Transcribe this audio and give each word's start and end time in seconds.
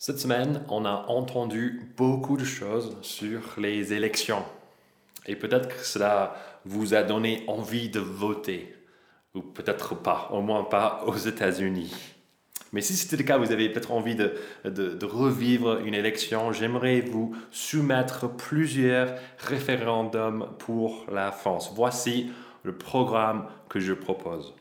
Cette 0.00 0.20
semaine, 0.20 0.62
on 0.68 0.84
a 0.84 1.06
entendu 1.08 1.92
beaucoup 1.96 2.36
de 2.36 2.44
choses 2.44 2.96
sur 3.02 3.40
les 3.58 3.92
élections. 3.92 4.44
Et 5.26 5.34
peut-être 5.34 5.68
que 5.68 5.84
cela 5.84 6.36
vous 6.64 6.94
a 6.94 7.02
donné 7.02 7.42
envie 7.48 7.88
de 7.88 7.98
voter. 7.98 8.76
Ou 9.34 9.42
peut-être 9.42 9.96
pas, 9.96 10.30
au 10.32 10.40
moins 10.40 10.62
pas 10.62 11.02
aux 11.06 11.16
États-Unis. 11.16 11.92
Mais 12.72 12.80
si 12.80 12.94
c'était 12.94 13.16
le 13.16 13.24
cas, 13.24 13.38
vous 13.38 13.50
avez 13.50 13.70
peut-être 13.70 13.90
envie 13.90 14.14
de, 14.14 14.34
de, 14.64 15.04
revivre 15.04 15.80
une 15.80 15.94
élection, 15.94 16.52
j'aimerais 16.52 17.00
vous 17.00 17.34
soumettre 17.50 18.28
plusieurs 18.28 19.16
référendums 19.38 20.50
pour 20.60 21.06
la 21.10 21.32
France. 21.32 21.72
Voici 21.74 22.30
le 22.62 22.72
programme 22.78 23.48
que 23.68 23.80
je 23.80 23.94
propose. 23.94 24.54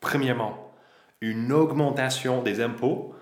Premièrement, 0.00 0.72
une 1.20 1.52
augmentation 1.52 2.42
des 2.42 2.62
impôts 2.62 3.14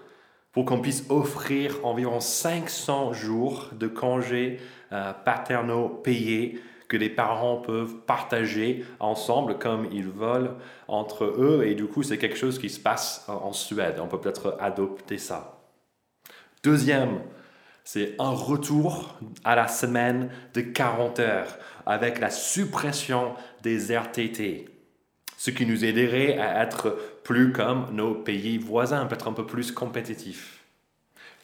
qu'on 0.65 0.81
puisse 0.81 1.05
offrir 1.09 1.79
environ 1.85 2.21
500 2.21 3.13
jours 3.13 3.71
de 3.73 3.87
congés 3.87 4.61
euh, 4.93 5.13
paternaux 5.13 5.89
payés 5.89 6.61
que 6.89 6.97
les 6.97 7.11
parents 7.11 7.59
peuvent 7.59 7.97
partager 8.07 8.85
ensemble 8.99 9.59
comme 9.59 9.87
ils 9.93 10.09
veulent 10.09 10.53
entre 10.89 11.25
eux. 11.25 11.65
Et 11.67 11.75
du 11.75 11.87
coup, 11.87 12.03
c'est 12.03 12.19
quelque 12.19 12.39
chose 12.39 12.59
qui 12.59 12.71
se 12.71 12.81
passe 12.81 13.27
en 13.29 13.53
Suède. 13.53 14.01
On 14.01 14.09
peut 14.09 14.21
peut-être 14.21 14.57
adopter 14.59 15.19
ça. 15.19 15.61
Deuxième, 16.65 17.21
c'est 17.85 18.15
un 18.19 18.31
retour 18.31 19.19
à 19.45 19.55
la 19.55 19.69
semaine 19.69 20.31
de 20.55 20.61
40 20.61 21.21
heures 21.21 21.59
avec 21.87 22.21
la 22.21 22.31
suppression 22.31 23.35
des 23.63 23.95
RTT. 23.95 24.78
Ce 25.39 25.53
qui 25.53 25.67
nous 25.67 25.85
aiderait 25.85 26.37
à 26.37 26.65
être 26.65 26.99
plus 27.23 27.53
comme 27.53 27.87
nos 27.93 28.13
pays 28.13 28.59
voisins, 28.59 29.07
peut-être 29.07 29.29
un 29.29 29.33
peu 29.33 29.47
plus 29.47 29.71
compétitifs. 29.71 30.65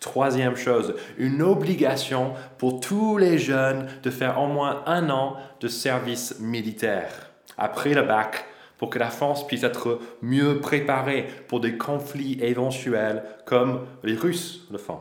Troisième 0.00 0.56
chose, 0.56 0.96
une 1.16 1.40
obligation 1.40 2.34
pour 2.58 2.80
tous 2.80 3.16
les 3.16 3.38
jeunes 3.38 3.88
de 4.02 4.10
faire 4.10 4.40
au 4.40 4.48
moins 4.48 4.82
un 4.86 5.08
an 5.10 5.36
de 5.60 5.68
service 5.68 6.40
militaire 6.40 7.30
après 7.56 7.94
le 7.94 8.02
bac 8.02 8.44
pour 8.78 8.90
que 8.90 8.98
la 8.98 9.10
France 9.10 9.46
puisse 9.46 9.62
être 9.62 10.00
mieux 10.20 10.58
préparée 10.58 11.28
pour 11.46 11.60
des 11.60 11.78
conflits 11.78 12.38
éventuels 12.42 13.22
comme 13.46 13.86
les 14.02 14.16
Russes 14.16 14.66
le 14.72 14.78
font. 14.78 15.00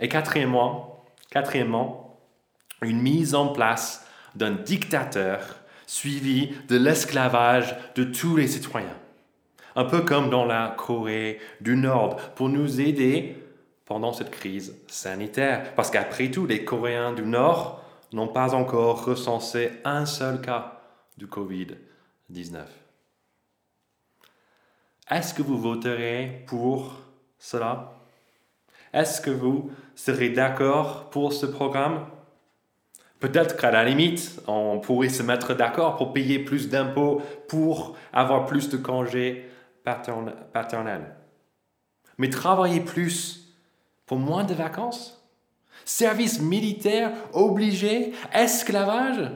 Et 0.00 0.08
quatrièmement, 0.08 1.04
quatrièmement 1.30 2.18
une 2.80 3.02
mise 3.02 3.34
en 3.34 3.48
place 3.48 4.06
d'un 4.34 4.52
dictateur 4.52 5.59
suivi 5.90 6.54
de 6.68 6.76
l'esclavage 6.76 7.76
de 7.96 8.04
tous 8.04 8.36
les 8.36 8.46
citoyens. 8.46 8.96
Un 9.74 9.84
peu 9.84 10.02
comme 10.02 10.30
dans 10.30 10.44
la 10.44 10.76
Corée 10.78 11.40
du 11.60 11.76
Nord, 11.76 12.16
pour 12.36 12.48
nous 12.48 12.80
aider 12.80 13.36
pendant 13.86 14.12
cette 14.12 14.30
crise 14.30 14.72
sanitaire. 14.86 15.74
Parce 15.74 15.90
qu'après 15.90 16.30
tout, 16.30 16.46
les 16.46 16.64
Coréens 16.64 17.12
du 17.12 17.22
Nord 17.22 17.82
n'ont 18.12 18.28
pas 18.28 18.54
encore 18.54 19.04
recensé 19.04 19.72
un 19.84 20.06
seul 20.06 20.40
cas 20.40 20.80
du 21.18 21.26
Covid-19. 21.26 22.60
Est-ce 25.10 25.34
que 25.34 25.42
vous 25.42 25.58
voterez 25.58 26.44
pour 26.46 27.00
cela? 27.36 27.94
Est-ce 28.92 29.20
que 29.20 29.30
vous 29.30 29.72
serez 29.96 30.28
d'accord 30.30 31.10
pour 31.10 31.32
ce 31.32 31.46
programme? 31.46 32.06
Peut-être 33.20 33.56
qu'à 33.58 33.70
la 33.70 33.84
limite, 33.84 34.40
on 34.46 34.80
pourrait 34.80 35.10
se 35.10 35.22
mettre 35.22 35.54
d'accord 35.54 35.96
pour 35.96 36.14
payer 36.14 36.38
plus 36.38 36.70
d'impôts, 36.70 37.20
pour 37.48 37.96
avoir 38.12 38.46
plus 38.46 38.70
de 38.70 38.78
congés 38.78 39.48
paternels. 39.84 41.14
Mais 42.16 42.30
travailler 42.30 42.80
plus 42.80 43.54
pour 44.06 44.18
moins 44.18 44.44
de 44.44 44.54
vacances? 44.54 45.22
Service 45.84 46.40
militaire 46.40 47.12
obligé? 47.32 48.12
Esclavage? 48.32 49.30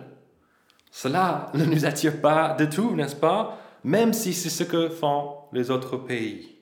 Cela 0.91 1.51
ne 1.55 1.65
nous 1.65 1.85
attire 1.85 2.21
pas 2.21 2.55
du 2.59 2.69
tout, 2.69 2.95
n'est-ce 2.95 3.17
pas? 3.17 3.59
Même 3.83 4.13
si 4.15 4.33
c'est 4.33 4.49
ce 4.49 4.65
que 4.65 4.89
font 4.89 5.37
les 5.53 5.71
autres 5.71 5.99
pays. 5.99 6.54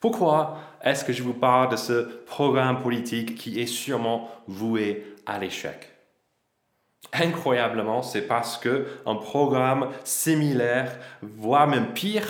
Pourquoi 0.00 0.58
est-ce 0.82 1.04
que 1.04 1.12
je 1.12 1.22
vous 1.22 1.34
parle 1.34 1.70
de 1.70 1.76
ce 1.76 2.22
programme 2.26 2.82
politique 2.82 3.34
qui 3.34 3.60
est 3.60 3.66
sûrement 3.66 4.30
voué 4.46 5.14
à 5.24 5.38
l'échec? 5.38 5.92
Incroyablement, 7.12 8.02
c'est 8.02 8.26
parce 8.26 8.58
que 8.58 8.86
un 9.06 9.14
programme 9.14 9.88
similaire, 10.04 10.98
voire 11.22 11.66
même 11.66 11.92
pire, 11.92 12.28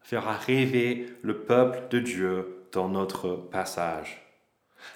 fera 0.00 0.32
rêver 0.32 1.06
le 1.22 1.38
peuple 1.38 1.82
de 1.90 2.00
Dieu 2.00 2.66
dans 2.72 2.88
notre 2.88 3.28
passage. 3.28 4.22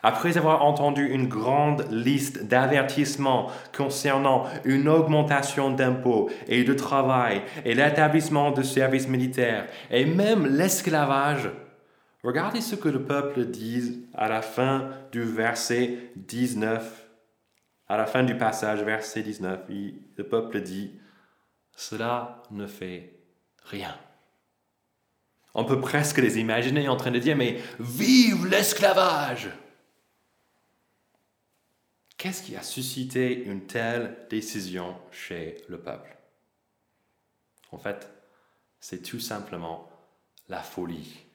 Après 0.03 0.37
avoir 0.37 0.65
entendu 0.65 1.07
une 1.07 1.29
grande 1.29 1.87
liste 1.91 2.45
d'avertissements 2.45 3.51
concernant 3.77 4.45
une 4.65 4.89
augmentation 4.89 5.71
d'impôts 5.71 6.29
et 6.49 6.65
de 6.65 6.75
travail 6.75 7.43
et 7.65 7.75
l'établissement 7.75 8.51
de 8.51 8.63
services 8.63 9.09
militaires 9.09 9.67
et 9.91 10.05
même 10.05 10.47
l'esclavage, 10.47 11.51
regardez 12.27 12.61
ce 12.61 12.75
que 12.75 12.89
le 12.89 13.05
peuple 13.05 13.47
dit 13.47 14.07
à 14.15 14.29
la 14.29 14.43
fin 14.43 14.91
du 15.13 15.23
verset 15.23 16.11
19. 16.17 17.05
À 17.89 17.97
la 17.97 18.07
fin 18.07 18.25
du 18.25 18.37
passage, 18.37 18.83
verset 18.83 19.23
19, 19.23 19.61
le 20.17 20.25
peuple 20.25 20.61
dit, 20.61 20.99
Cela 21.77 22.43
ne 22.51 22.67
fait 22.67 23.21
rien. 23.65 23.97
On 25.55 25.65
peut 25.65 25.81
presque 25.81 26.19
les 26.19 26.39
imaginer 26.39 26.89
en 26.89 26.97
train 26.97 27.13
de 27.13 27.19
dire, 27.19 27.37
mais 27.37 27.63
vive 27.79 28.47
l'esclavage 28.47 29.49
Qu'est-ce 32.19 32.43
qui 32.43 32.57
a 32.57 32.63
suscité 32.63 33.45
une 33.45 33.67
telle 33.67 34.27
décision 34.31 34.97
chez 35.13 35.63
le 35.69 35.79
peuple? 35.79 36.17
En 37.71 37.79
fait, 37.79 38.11
c'est 38.81 39.03
tout 39.03 39.21
simplement 39.21 39.91
la 40.49 40.63
folie. 40.63 41.26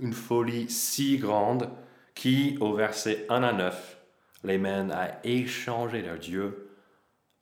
Une 0.00 0.12
folie 0.12 0.68
si 0.68 1.18
grande 1.18 1.70
qui, 2.14 2.56
au 2.60 2.74
verset 2.74 3.26
1 3.28 3.42
à 3.42 3.52
9, 3.52 3.98
les 4.44 4.58
mène 4.58 4.90
à 4.90 5.20
échanger 5.24 6.02
leur 6.02 6.18
Dieu 6.18 6.70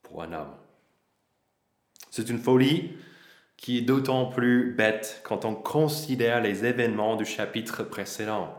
pour 0.03 0.23
un 0.23 0.33
homme. 0.33 0.55
C'est 2.11 2.29
une 2.29 2.39
folie 2.39 2.93
qui 3.57 3.79
est 3.79 3.83
d'autant 3.83 4.27
plus 4.27 4.75
bête 4.75 5.23
quand 5.25 5.45
on 5.45 5.55
considère 5.55 6.41
les 6.41 6.65
événements 6.65 7.17
du 7.17 7.25
chapitre 7.25 7.85
précédent. 7.85 8.59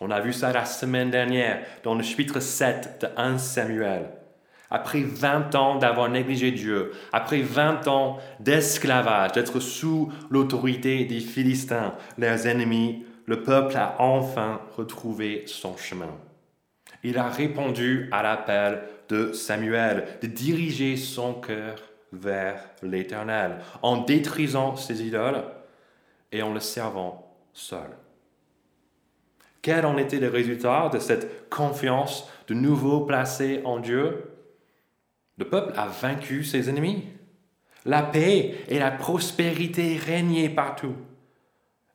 On 0.00 0.10
a 0.10 0.20
vu 0.20 0.32
ça 0.32 0.52
la 0.52 0.64
semaine 0.64 1.10
dernière 1.10 1.64
dans 1.82 1.94
le 1.94 2.02
chapitre 2.02 2.40
7 2.40 3.00
de 3.00 3.08
1 3.16 3.38
Samuel. 3.38 4.10
Après 4.70 5.02
20 5.02 5.54
ans 5.56 5.76
d'avoir 5.76 6.08
négligé 6.08 6.52
Dieu, 6.52 6.92
après 7.12 7.42
20 7.42 7.88
ans 7.88 8.18
d'esclavage, 8.38 9.32
d'être 9.32 9.60
sous 9.60 10.12
l'autorité 10.30 11.04
des 11.04 11.20
Philistins, 11.20 11.94
leurs 12.18 12.46
ennemis, 12.46 13.04
le 13.26 13.42
peuple 13.42 13.76
a 13.76 13.96
enfin 14.00 14.60
retrouvé 14.76 15.44
son 15.46 15.76
chemin. 15.76 16.16
Il 17.02 17.18
a 17.18 17.28
répondu 17.28 18.08
à 18.12 18.22
l'appel 18.22 18.82
de 19.08 19.32
Samuel 19.32 20.06
de 20.22 20.26
diriger 20.26 20.96
son 20.96 21.34
cœur 21.34 21.76
vers 22.12 22.70
l'Éternel, 22.82 23.58
en 23.82 23.98
détruisant 23.98 24.76
ses 24.76 25.02
idoles 25.02 25.44
et 26.32 26.42
en 26.42 26.52
le 26.52 26.60
servant 26.60 27.36
seul. 27.52 27.90
Quel 29.62 29.84
en 29.84 29.98
était 29.98 30.20
le 30.20 30.28
résultat 30.28 30.88
de 30.92 30.98
cette 30.98 31.48
confiance 31.50 32.28
de 32.48 32.54
nouveau 32.54 33.00
placée 33.00 33.60
en 33.64 33.78
Dieu? 33.78 34.24
Le 35.36 35.44
peuple 35.48 35.72
a 35.76 35.86
vaincu 35.86 36.44
ses 36.44 36.68
ennemis. 36.68 37.04
La 37.84 38.02
paix 38.02 38.54
et 38.68 38.78
la 38.78 38.90
prospérité 38.90 39.96
régnaient 39.96 40.48
partout. 40.48 40.94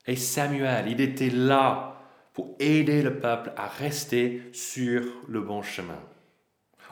Et 0.07 0.15
Samuel, 0.15 0.87
il 0.87 1.01
était 1.01 1.29
là 1.29 1.95
pour 2.33 2.55
aider 2.59 3.01
le 3.01 3.17
peuple 3.17 3.51
à 3.57 3.67
rester 3.67 4.41
sur 4.53 5.03
le 5.27 5.41
bon 5.41 5.61
chemin. 5.61 5.99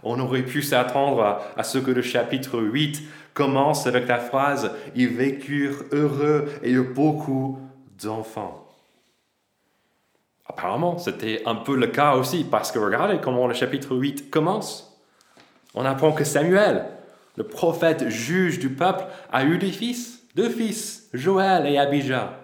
On 0.02 0.20
aurait 0.20 0.44
pu 0.44 0.62
s'attendre 0.62 1.42
à, 1.56 1.64
ce 1.64 1.78
que 1.78 1.92
le 1.92 2.02
chapitre 2.02 2.60
8 2.60 3.02
commence 3.34 3.88
avec 3.88 4.08
la 4.08 4.20
phrase 4.20 4.72
Ils 4.96 5.08
vécurent 5.08 5.84
heureux 5.92 6.50
et 6.64 6.72
eurent 6.72 6.94
beaucoup 6.94 7.60
d'enfants. 8.02 8.68
Apparemment, 10.46 10.98
c'était 10.98 11.42
un 11.46 11.56
peu 11.56 11.76
le 11.76 11.88
cas 11.88 12.16
aussi, 12.16 12.44
parce 12.44 12.72
que 12.72 12.80
regardez 12.80 13.20
comment 13.20 13.48
le 13.48 13.54
chapitre 13.54 13.96
8 13.96 14.30
commence. 14.30 15.02
On 15.74 15.86
apprend 15.86 16.12
que 16.12 16.24
Samuel, 16.24 16.86
le 17.38 17.46
prophète 17.46 18.10
juge 18.10 18.60
du 18.60 18.70
peuple, 18.70 19.06
a 19.32 19.46
eu 19.46 19.58
des 19.58 19.72
fils, 19.72 20.22
deux 20.36 20.50
fils, 20.50 21.10
Joël 21.14 21.66
et 21.66 21.78
Abijah. 21.78 22.43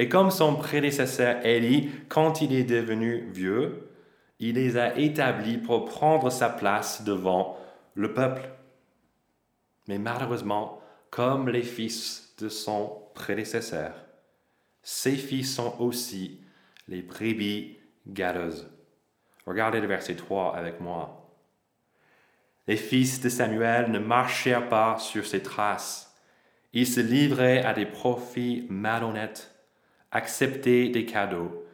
Et 0.00 0.08
comme 0.08 0.30
son 0.30 0.56
prédécesseur 0.56 1.44
Élie, 1.44 1.90
quand 2.08 2.40
il 2.40 2.54
est 2.54 2.64
devenu 2.64 3.28
vieux, 3.34 3.90
il 4.38 4.54
les 4.54 4.78
a 4.78 4.98
établis 4.98 5.58
pour 5.58 5.84
prendre 5.84 6.30
sa 6.30 6.48
place 6.48 7.04
devant 7.04 7.58
le 7.94 8.14
peuple. 8.14 8.48
Mais 9.88 9.98
malheureusement, 9.98 10.80
comme 11.10 11.50
les 11.50 11.62
fils 11.62 12.34
de 12.38 12.48
son 12.48 13.02
prédécesseur, 13.14 13.92
ses 14.82 15.16
fils 15.16 15.54
sont 15.54 15.78
aussi 15.78 16.40
les 16.88 17.02
brebis 17.02 17.76
galeuses. 18.06 18.70
Regardez 19.44 19.82
le 19.82 19.86
verset 19.86 20.16
3 20.16 20.56
avec 20.56 20.80
moi. 20.80 21.30
Les 22.66 22.78
fils 22.78 23.20
de 23.20 23.28
Samuel 23.28 23.90
ne 23.90 23.98
marchèrent 23.98 24.70
pas 24.70 24.96
sur 24.98 25.26
ses 25.26 25.42
traces. 25.42 26.16
Ils 26.72 26.86
se 26.86 27.00
livraient 27.00 27.62
à 27.62 27.74
des 27.74 27.84
profits 27.84 28.66
malhonnêtes, 28.70 29.59
acceptaient 30.12 30.88
des 30.88 31.04
cadeaux 31.04 31.64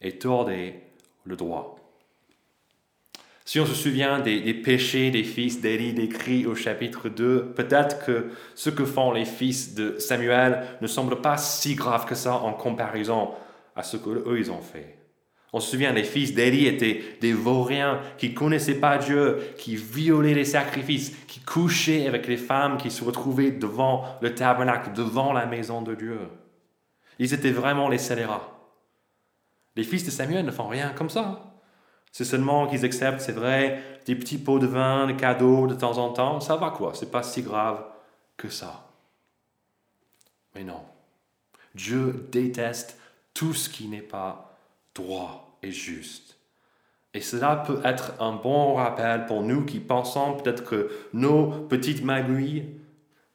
et 0.00 0.18
tordaient 0.18 0.82
le 1.24 1.36
droit. 1.36 1.78
Si 3.48 3.58
on 3.58 3.64
se 3.64 3.72
souvient 3.72 4.20
des, 4.20 4.52
péchés 4.52 5.10
des 5.10 5.24
fils 5.24 5.62
d'Élie 5.62 5.94
décrits 5.94 6.44
au 6.44 6.54
chapitre 6.54 7.08
2, 7.08 7.54
peut-être 7.56 8.04
que 8.04 8.26
ce 8.54 8.68
que 8.68 8.84
font 8.84 9.10
les 9.10 9.24
fils 9.24 9.74
de 9.74 9.98
Samuel 9.98 10.66
ne 10.82 10.86
semble 10.86 11.22
pas 11.22 11.38
si 11.38 11.74
grave 11.74 12.04
que 12.04 12.14
ça 12.14 12.34
en 12.34 12.52
comparaison 12.52 13.30
à 13.74 13.82
ce 13.82 13.96
qu'eux 13.96 14.36
ils 14.38 14.50
ont 14.50 14.60
fait. 14.60 14.98
On 15.54 15.60
se 15.60 15.70
souvient, 15.70 15.92
les 15.92 16.04
fils 16.04 16.34
d'Élie 16.34 16.66
étaient 16.66 17.02
des 17.22 17.32
vauriens 17.32 18.02
qui 18.18 18.34
connaissaient 18.34 18.80
pas 18.80 18.98
Dieu, 18.98 19.38
qui 19.56 19.76
violaient 19.76 20.34
les 20.34 20.44
sacrifices, 20.44 21.16
qui 21.26 21.40
couchaient 21.40 22.06
avec 22.06 22.26
les 22.26 22.36
femmes 22.36 22.76
qui 22.76 22.90
se 22.90 23.02
retrouvaient 23.02 23.52
devant 23.52 24.04
le 24.20 24.34
tabernacle, 24.34 24.92
devant 24.92 25.32
la 25.32 25.46
maison 25.46 25.80
de 25.80 25.94
Dieu. 25.94 26.18
Ils 27.18 27.34
étaient 27.34 27.50
vraiment 27.50 27.88
les 27.88 27.98
scélérats. 27.98 28.58
Les 29.76 29.84
fils 29.84 30.04
de 30.04 30.10
Samuel 30.10 30.44
ne 30.44 30.50
font 30.50 30.68
rien 30.68 30.90
comme 30.90 31.10
ça. 31.10 31.48
C'est 32.12 32.24
seulement 32.24 32.66
qu'ils 32.66 32.84
acceptent, 32.84 33.20
c'est 33.20 33.32
vrai, 33.32 33.82
des 34.06 34.16
petits 34.16 34.38
pots 34.38 34.58
de 34.58 34.66
vin, 34.66 35.06
des 35.06 35.16
cadeaux 35.16 35.66
de 35.66 35.74
temps 35.74 35.98
en 35.98 36.12
temps. 36.12 36.40
Ça 36.40 36.56
va 36.56 36.70
quoi, 36.70 36.92
c'est 36.94 37.10
pas 37.10 37.22
si 37.22 37.42
grave 37.42 37.84
que 38.36 38.48
ça. 38.48 38.88
Mais 40.54 40.64
non. 40.64 40.80
Dieu 41.74 42.28
déteste 42.32 42.98
tout 43.34 43.54
ce 43.54 43.68
qui 43.68 43.86
n'est 43.86 44.00
pas 44.00 44.56
droit 44.94 45.58
et 45.62 45.70
juste. 45.70 46.38
Et 47.14 47.20
cela 47.20 47.56
peut 47.56 47.80
être 47.84 48.12
un 48.20 48.32
bon 48.32 48.74
rappel 48.74 49.26
pour 49.26 49.42
nous 49.42 49.64
qui 49.64 49.80
pensons 49.80 50.34
peut-être 50.34 50.64
que 50.64 50.90
nos 51.12 51.46
petites 51.46 52.04
magouilles 52.04 52.66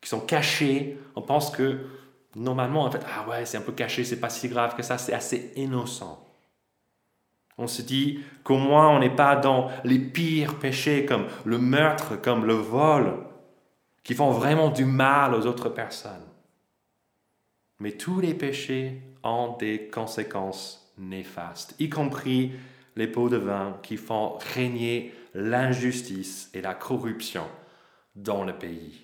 qui 0.01 0.09
sont 0.09 0.19
cachées, 0.19 0.97
on 1.15 1.21
pense 1.21 1.50
que 1.50 1.80
normalement, 2.35 2.83
en 2.83 2.91
fait, 2.91 3.06
ah 3.15 3.27
ouais, 3.30 3.45
c'est 3.45 3.57
un 3.57 3.62
peu 3.62 3.71
caché, 3.71 4.03
c'est 4.03 4.19
pas 4.19 4.30
si 4.30 4.47
grave 4.47 4.75
que 4.75 4.83
ça, 4.83 4.97
c'est 4.97 5.13
assez 5.13 5.51
innocent. 5.56 6.25
On 7.57 7.68
se 7.68 7.81
dit 7.81 8.19
qu'au 8.44 8.57
moins 8.57 8.89
on 8.89 9.00
n'est 9.00 9.15
pas 9.15 9.35
dans 9.35 9.69
les 9.83 10.00
pires 10.00 10.57
péchés 10.57 11.06
comme 11.06 11.27
le 11.45 11.59
meurtre, 11.59 12.19
comme 12.19 12.45
le 12.45 12.56
vol, 12.56 13.13
qui 14.03 14.15
font 14.15 14.31
vraiment 14.31 14.69
du 14.69 14.85
mal 14.85 15.35
aux 15.35 15.45
autres 15.45 15.69
personnes. 15.69 16.27
Mais 17.80 17.91
tous 17.91 18.19
les 18.19 18.33
péchés 18.33 19.01
ont 19.24 19.56
des 19.57 19.88
conséquences 19.88 20.94
néfastes, 20.97 21.75
y 21.80 21.89
compris 21.89 22.53
les 22.95 23.07
pots 23.07 23.30
de 23.30 23.38
vin 23.38 23.77
qui 23.83 23.97
font 23.97 24.38
régner 24.56 25.13
l'injustice 25.33 26.50
et 26.53 26.62
la 26.62 26.74
corruption 26.74 27.45
dans 28.15 28.44
le 28.44 28.53
pays. 28.53 29.01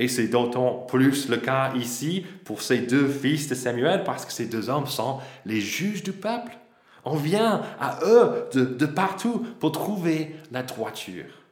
Et 0.00 0.08
c'est 0.08 0.28
d'autant 0.28 0.86
plus 0.88 1.28
le 1.28 1.36
cas 1.36 1.74
ici 1.74 2.24
pour 2.46 2.62
ces 2.62 2.78
deux 2.78 3.06
fils 3.06 3.48
de 3.48 3.54
Samuel, 3.54 4.02
parce 4.02 4.24
que 4.24 4.32
ces 4.32 4.46
deux 4.46 4.70
hommes 4.70 4.86
sont 4.86 5.20
les 5.44 5.60
juges 5.60 6.02
du 6.02 6.12
peuple. 6.12 6.56
On 7.04 7.16
vient 7.16 7.60
à 7.78 7.98
eux 8.06 8.48
de, 8.54 8.86
partout 8.86 9.46
pour 9.60 9.72
trouver 9.72 10.36
la 10.52 10.62
droiture. 10.62 11.42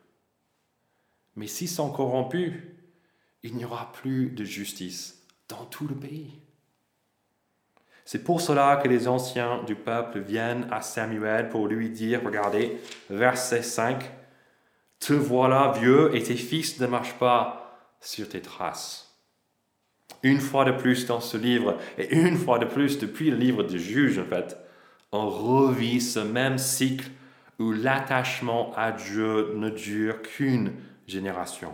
Mais 1.37 1.47
s'ils 1.47 1.69
sont 1.69 1.91
corrompus, 1.91 2.55
il 3.43 3.55
n'y 3.55 3.67
aura 3.67 3.93
plus 3.93 4.31
de 4.31 4.45
justice 4.45 5.23
dans 5.51 5.67
tout 5.67 5.87
le 5.87 5.95
pays. 5.95 6.33
C'est 8.07 8.25
pour 8.25 8.41
cela 8.41 8.81
que 8.83 8.89
les 8.89 9.09
anciens 9.09 9.63
du 9.65 9.75
peuple 9.75 10.21
viennent 10.21 10.67
à 10.71 10.81
Samuel 10.81 11.51
pour 11.51 11.67
lui 11.67 11.91
dire, 11.91 12.23
regardez, 12.25 12.81
verset 13.11 13.63
5, 13.63 14.11
Te 15.01 15.13
voilà 15.13 15.75
vieux 15.79 16.17
et 16.17 16.23
tes 16.23 16.37
fils 16.37 16.81
ne 16.81 16.87
marchent 16.87 17.19
pas 17.19 17.58
sur 18.01 18.29
tes 18.29 18.41
traces. 18.41 19.17
Une 20.23 20.41
fois 20.41 20.65
de 20.65 20.73
plus 20.73 21.07
dans 21.07 21.21
ce 21.21 21.37
livre, 21.37 21.77
et 21.97 22.15
une 22.17 22.37
fois 22.37 22.59
de 22.59 22.65
plus 22.65 22.99
depuis 22.99 23.31
le 23.31 23.37
livre 23.37 23.63
de 23.63 23.77
Juges 23.77 24.19
en 24.19 24.25
fait, 24.25 24.57
on 25.13 25.29
revit 25.29 26.01
ce 26.01 26.21
même 26.21 26.59
cycle 26.59 27.11
où 27.59 27.73
l'attachement 27.73 28.73
à 28.77 28.93
Dieu 28.93 29.55
ne 29.57 29.71
dure 29.71 30.23
qu'une 30.23 30.73
génération. 31.07 31.73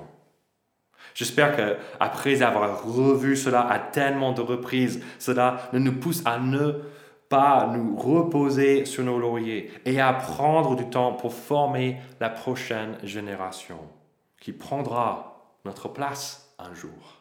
J'espère 1.14 1.56
que 1.56 1.76
après 2.00 2.42
avoir 2.42 2.84
revu 2.84 3.36
cela 3.36 3.68
à 3.68 3.78
tellement 3.78 4.32
de 4.32 4.40
reprises, 4.40 5.02
cela 5.18 5.68
ne 5.72 5.78
nous 5.78 5.92
pousse 5.92 6.22
à 6.24 6.38
ne 6.38 6.80
pas 7.28 7.70
nous 7.72 7.96
reposer 7.96 8.84
sur 8.84 9.04
nos 9.04 9.18
lauriers 9.18 9.70
et 9.84 10.00
à 10.00 10.12
prendre 10.12 10.76
du 10.76 10.88
temps 10.88 11.12
pour 11.12 11.34
former 11.34 11.98
la 12.20 12.30
prochaine 12.30 12.96
génération 13.02 13.78
qui 14.40 14.52
prendra 14.52 15.33
notre 15.64 15.88
place 15.88 16.54
un 16.58 16.74
jour. 16.74 17.20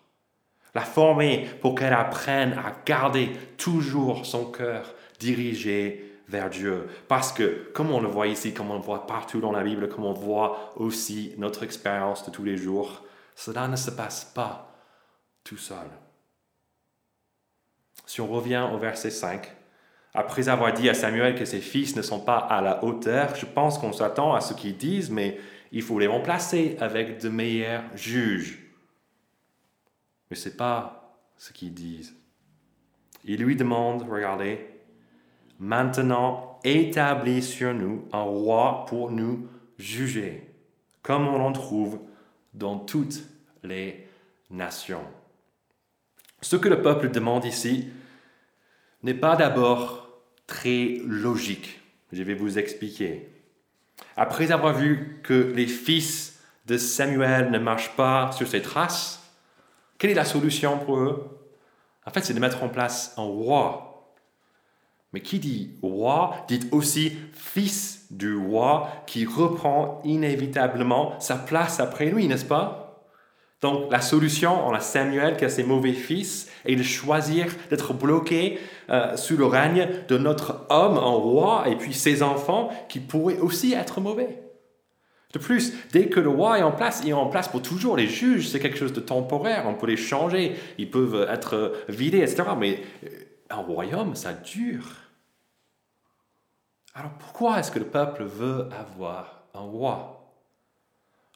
La 0.75 0.81
former 0.81 1.47
pour 1.61 1.75
qu'elle 1.75 1.93
apprenne 1.93 2.53
à 2.53 2.73
garder 2.85 3.31
toujours 3.57 4.25
son 4.25 4.45
cœur 4.45 4.93
dirigé 5.19 6.13
vers 6.27 6.49
Dieu. 6.49 6.87
Parce 7.07 7.31
que, 7.31 7.71
comme 7.73 7.91
on 7.91 8.01
le 8.01 8.07
voit 8.07 8.27
ici, 8.27 8.53
comme 8.53 8.71
on 8.71 8.75
le 8.75 8.81
voit 8.81 9.05
partout 9.05 9.39
dans 9.39 9.51
la 9.51 9.63
Bible, 9.63 9.89
comme 9.89 10.05
on 10.05 10.13
voit 10.13 10.73
aussi 10.75 11.33
notre 11.37 11.63
expérience 11.63 12.25
de 12.25 12.31
tous 12.31 12.43
les 12.43 12.57
jours, 12.57 13.03
cela 13.35 13.67
ne 13.67 13.75
se 13.75 13.91
passe 13.91 14.25
pas 14.25 14.73
tout 15.43 15.57
seul. 15.57 15.87
Si 18.05 18.21
on 18.21 18.27
revient 18.27 18.67
au 18.73 18.77
verset 18.77 19.11
5, 19.11 19.47
après 20.13 20.49
avoir 20.49 20.73
dit 20.73 20.89
à 20.89 20.93
Samuel 20.93 21.35
que 21.35 21.45
ses 21.45 21.61
fils 21.61 21.95
ne 21.95 22.01
sont 22.01 22.19
pas 22.19 22.37
à 22.37 22.61
la 22.61 22.83
hauteur, 22.83 23.35
je 23.35 23.45
pense 23.45 23.77
qu'on 23.77 23.93
s'attend 23.93 24.33
à 24.33 24.41
ce 24.41 24.53
qu'ils 24.53 24.77
disent, 24.77 25.09
mais 25.09 25.39
il 25.73 25.81
faut 25.81 25.97
les 25.97 26.07
remplacer 26.07 26.77
avec 26.79 27.19
de 27.19 27.29
meilleurs 27.29 27.83
juges. 27.95 28.59
Mais 30.29 30.37
ce 30.37 30.47
n'est 30.47 30.55
pas 30.55 31.17
ce 31.35 31.51
qu'ils 31.51 31.73
disent. 31.73 32.15
Il 33.25 33.43
lui 33.43 33.55
demande, 33.55 34.07
regardez, 34.07 34.67
maintenant 35.59 36.59
établis 36.63 37.41
sur 37.41 37.73
nous 37.73 38.07
un 38.13 38.21
roi 38.21 38.85
pour 38.87 39.09
nous 39.11 39.47
juger, 39.79 40.47
comme 41.01 41.27
on 41.27 41.43
en 41.43 41.51
trouve 41.51 41.99
dans 42.53 42.77
toutes 42.77 43.23
les 43.63 44.07
nations. 44.51 45.05
Ce 46.41 46.55
que 46.55 46.69
le 46.69 46.83
peuple 46.83 47.09
demande 47.09 47.45
ici 47.45 47.89
n'est 49.01 49.13
pas 49.15 49.35
d'abord 49.35 50.21
très 50.45 50.99
logique. 51.03 51.79
Je 52.11 52.21
vais 52.21 52.35
vous 52.35 52.59
expliquer. 52.59 53.32
Après 54.17 54.51
avoir 54.51 54.73
vu 54.73 55.19
que 55.23 55.53
les 55.55 55.67
fils 55.67 56.39
de 56.65 56.77
Samuel 56.77 57.51
ne 57.51 57.59
marchent 57.59 57.95
pas 57.95 58.31
sur 58.31 58.47
ses 58.47 58.61
traces, 58.61 59.19
quelle 59.97 60.11
est 60.11 60.15
la 60.15 60.25
solution 60.25 60.77
pour 60.77 60.97
eux? 60.97 61.39
En 62.05 62.11
fait, 62.11 62.21
c'est 62.21 62.33
de 62.33 62.39
mettre 62.39 62.63
en 62.63 62.69
place 62.69 63.13
un 63.17 63.23
roi. 63.23 64.13
Mais 65.13 65.21
qui 65.21 65.39
dit 65.39 65.71
roi 65.81 66.35
dit 66.47 66.67
aussi 66.71 67.17
fils 67.33 68.07
du 68.11 68.35
roi 68.35 68.89
qui 69.05 69.25
reprend 69.25 70.01
inévitablement 70.03 71.19
sa 71.19 71.35
place 71.35 71.79
après 71.79 72.05
lui, 72.05 72.27
n'est-ce 72.27 72.45
pas? 72.45 72.82
Donc 73.63 73.89
la 73.89 74.01
solution, 74.01 74.67
on 74.67 74.73
a 74.73 74.81
Samuel 74.81 75.37
qui 75.37 75.45
a 75.45 75.49
ses 75.49 75.63
mauvais 75.63 75.93
fils, 75.93 76.51
et 76.65 76.75
de 76.75 76.83
choisir 76.83 77.47
d'être 77.69 77.93
bloqué 77.93 78.59
euh, 78.89 79.15
sous 79.15 79.37
le 79.37 79.45
règne 79.45 79.87
de 80.09 80.17
notre 80.17 80.65
homme 80.69 80.97
en 80.97 81.17
roi, 81.17 81.63
et 81.69 81.77
puis 81.77 81.93
ses 81.93 82.23
enfants 82.23 82.69
qui 82.89 82.99
pourraient 82.99 83.39
aussi 83.39 83.73
être 83.73 84.01
mauvais. 84.01 84.43
De 85.31 85.39
plus, 85.39 85.73
dès 85.93 86.07
que 86.07 86.19
le 86.19 86.27
roi 86.29 86.59
est 86.59 86.63
en 86.63 86.73
place, 86.73 87.01
il 87.05 87.09
est 87.09 87.13
en 87.13 87.27
place 87.27 87.47
pour 87.47 87.61
toujours. 87.61 87.95
Les 87.95 88.07
juges, 88.07 88.49
c'est 88.49 88.59
quelque 88.59 88.77
chose 88.77 88.93
de 88.93 88.99
temporaire, 88.99 89.63
on 89.65 89.75
peut 89.75 89.87
les 89.87 89.97
changer, 89.97 90.55
ils 90.77 90.91
peuvent 90.91 91.25
être 91.29 91.73
vidés, 91.87 92.19
etc. 92.19 92.43
Mais 92.59 92.81
euh, 93.05 93.07
un 93.49 93.61
royaume, 93.61 94.13
ça 94.15 94.33
dure. 94.33 94.89
Alors 96.93 97.11
pourquoi 97.11 97.59
est-ce 97.59 97.71
que 97.71 97.79
le 97.79 97.85
peuple 97.85 98.25
veut 98.25 98.67
avoir 98.77 99.45
un 99.53 99.61
roi? 99.61 100.22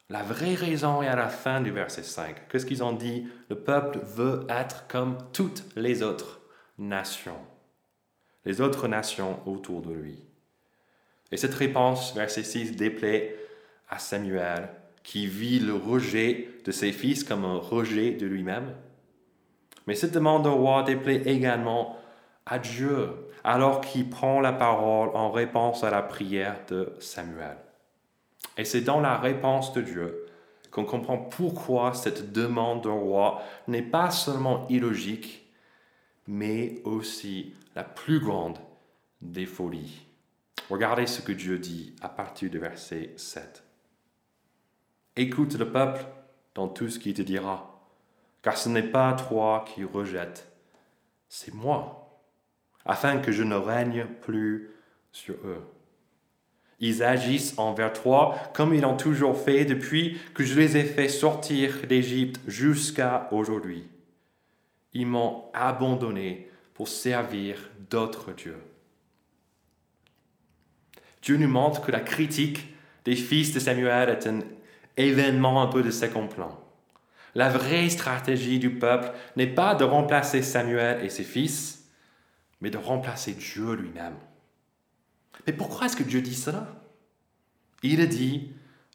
La 0.09 0.23
vraie 0.23 0.55
raison 0.55 1.01
est 1.01 1.07
à 1.07 1.17
la 1.17 1.27
fin 1.27 1.59
du 1.59 1.69
verset 1.69 2.03
5. 2.03 2.47
Qu'est-ce 2.47 2.65
qu'ils 2.65 2.83
ont 2.83 2.93
dit? 2.93 3.27
Le 3.49 3.57
peuple 3.57 3.99
veut 4.03 4.47
être 4.47 4.87
comme 4.87 5.17
toutes 5.33 5.65
les 5.75 6.01
autres 6.01 6.39
nations. 6.77 7.41
Les 8.45 8.61
autres 8.61 8.87
nations 8.87 9.41
autour 9.45 9.81
de 9.81 9.91
lui. 9.91 10.23
Et 11.33 11.35
cette 11.35 11.55
réponse, 11.55 12.15
verset 12.15 12.43
6, 12.43 12.77
déplaît 12.77 13.35
à 13.89 13.99
Samuel, 13.99 14.69
qui 15.03 15.27
vit 15.27 15.59
le 15.59 15.73
rejet 15.73 16.51
de 16.63 16.71
ses 16.71 16.93
fils 16.93 17.25
comme 17.25 17.43
un 17.43 17.57
rejet 17.57 18.11
de 18.11 18.25
lui-même. 18.25 18.73
Mais 19.87 19.95
cette 19.95 20.13
demande 20.13 20.47
au 20.47 20.55
roi 20.55 20.83
déplaît 20.83 21.23
également 21.25 21.97
à 22.45 22.59
Dieu, 22.59 23.09
alors 23.43 23.81
qu'il 23.81 24.09
prend 24.09 24.39
la 24.39 24.53
parole 24.53 25.09
en 25.13 25.31
réponse 25.31 25.83
à 25.83 25.89
la 25.89 26.01
prière 26.01 26.59
de 26.69 26.93
Samuel. 26.99 27.57
Et 28.57 28.65
c'est 28.65 28.81
dans 28.81 28.99
la 28.99 29.17
réponse 29.17 29.73
de 29.73 29.81
Dieu 29.81 30.25
qu'on 30.71 30.85
comprend 30.85 31.17
pourquoi 31.17 31.93
cette 31.93 32.31
demande 32.31 32.83
d'un 32.83 32.91
roi 32.91 33.41
n'est 33.67 33.81
pas 33.81 34.11
seulement 34.11 34.67
illogique, 34.67 35.47
mais 36.27 36.81
aussi 36.83 37.53
la 37.75 37.83
plus 37.83 38.19
grande 38.19 38.59
des 39.21 39.45
folies. 39.45 40.05
Regardez 40.69 41.07
ce 41.07 41.21
que 41.21 41.31
Dieu 41.31 41.59
dit 41.59 41.95
à 42.01 42.09
partir 42.09 42.49
du 42.49 42.59
verset 42.59 43.13
7. 43.15 43.63
Écoute 45.15 45.57
le 45.57 45.71
peuple 45.71 46.05
dans 46.53 46.67
tout 46.67 46.89
ce 46.89 46.99
qu'il 46.99 47.13
te 47.13 47.21
dira, 47.21 47.81
car 48.41 48.57
ce 48.57 48.69
n'est 48.69 48.83
pas 48.83 49.13
toi 49.13 49.65
qui 49.67 49.83
rejettes, 49.83 50.51
c'est 51.29 51.53
moi, 51.53 52.21
afin 52.85 53.17
que 53.19 53.31
je 53.31 53.43
ne 53.43 53.55
règne 53.55 54.05
plus 54.21 54.71
sur 55.11 55.35
eux. 55.45 55.63
Ils 56.79 57.01
agissent 57.01 57.55
envers 57.57 57.93
toi 57.93 58.37
comme 58.53 58.73
ils 58.73 58.81
l'ont 58.81 58.97
toujours 58.97 59.39
fait 59.39 59.65
depuis 59.65 60.17
que 60.33 60.43
je 60.43 60.59
les 60.59 60.77
ai 60.77 60.83
fait 60.83 61.09
sortir 61.09 61.87
d'Égypte 61.87 62.39
jusqu'à 62.47 63.27
aujourd'hui. 63.31 63.87
Ils 64.93 65.07
m'ont 65.07 65.45
abandonné 65.53 66.49
pour 66.73 66.87
servir 66.87 67.57
d'autres 67.89 68.33
dieux. 68.33 68.61
Dieu 71.21 71.37
nous 71.37 71.47
montre 71.47 71.81
que 71.81 71.91
la 71.91 71.99
critique 71.99 72.73
des 73.05 73.15
fils 73.15 73.53
de 73.53 73.59
Samuel 73.59 74.09
est 74.09 74.27
un 74.27 74.39
événement 74.97 75.61
un 75.61 75.67
peu 75.67 75.81
de 75.81 75.91
second 75.91 76.27
plan. 76.27 76.59
La 77.35 77.49
vraie 77.49 77.89
stratégie 77.89 78.59
du 78.59 78.71
peuple 78.71 79.11
n'est 79.35 79.47
pas 79.47 79.75
de 79.75 79.83
remplacer 79.83 80.41
Samuel 80.41 81.03
et 81.03 81.09
ses 81.09 81.23
fils, 81.23 81.89
mais 82.61 82.69
de 82.69 82.77
remplacer 82.77 83.33
Dieu 83.33 83.73
lui-même. 83.73 84.15
Mais 85.47 85.53
pourquoi 85.53 85.87
est-ce 85.87 85.95
que 85.95 86.03
Dieu 86.03 86.21
dit 86.21 86.35
cela? 86.35 86.67
Il 87.81 88.07
dit 88.09 88.51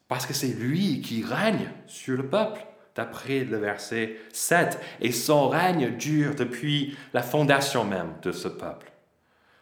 parce 0.07 0.27
que 0.27 0.35
c'est 0.35 0.49
lui 0.49 1.01
qui 1.01 1.25
règne 1.25 1.71
sur 1.87 2.19
le 2.19 2.29
peuple, 2.29 2.61
d'après 2.95 3.45
le 3.45 3.57
verset 3.57 4.19
7, 4.35 4.79
et 5.01 5.11
son 5.11 5.49
règne 5.49 5.97
dure 5.97 6.35
depuis 6.35 6.95
la 7.15 7.23
fondation 7.23 7.87
même 7.87 8.13
de 8.21 8.31
ce 8.31 8.49
peuple. 8.49 8.93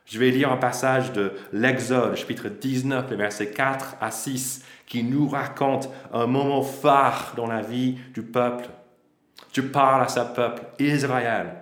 Je 0.07 0.19
vais 0.19 0.33
lire 0.33 0.51
un 0.51 0.57
passage 0.57 1.13
de 1.13 1.35
l'Exode, 1.53 2.17
chapitre 2.17 2.49
19, 2.49 3.09
les 3.11 3.17
versets 3.17 3.53
4 3.53 3.99
à 4.01 4.11
6, 4.11 4.65
qui 4.87 5.05
nous 5.05 5.29
raconte 5.29 5.89
un 6.13 6.27
moment 6.27 6.63
phare 6.63 7.35
dans 7.37 7.47
la 7.47 7.63
vie 7.63 7.97
du 8.13 8.23
peuple. 8.23 8.69
Dieu 9.53 9.69
parle 9.69 10.03
à 10.03 10.09
ce 10.09 10.19
peuple, 10.35 10.63
Israël, 10.81 11.55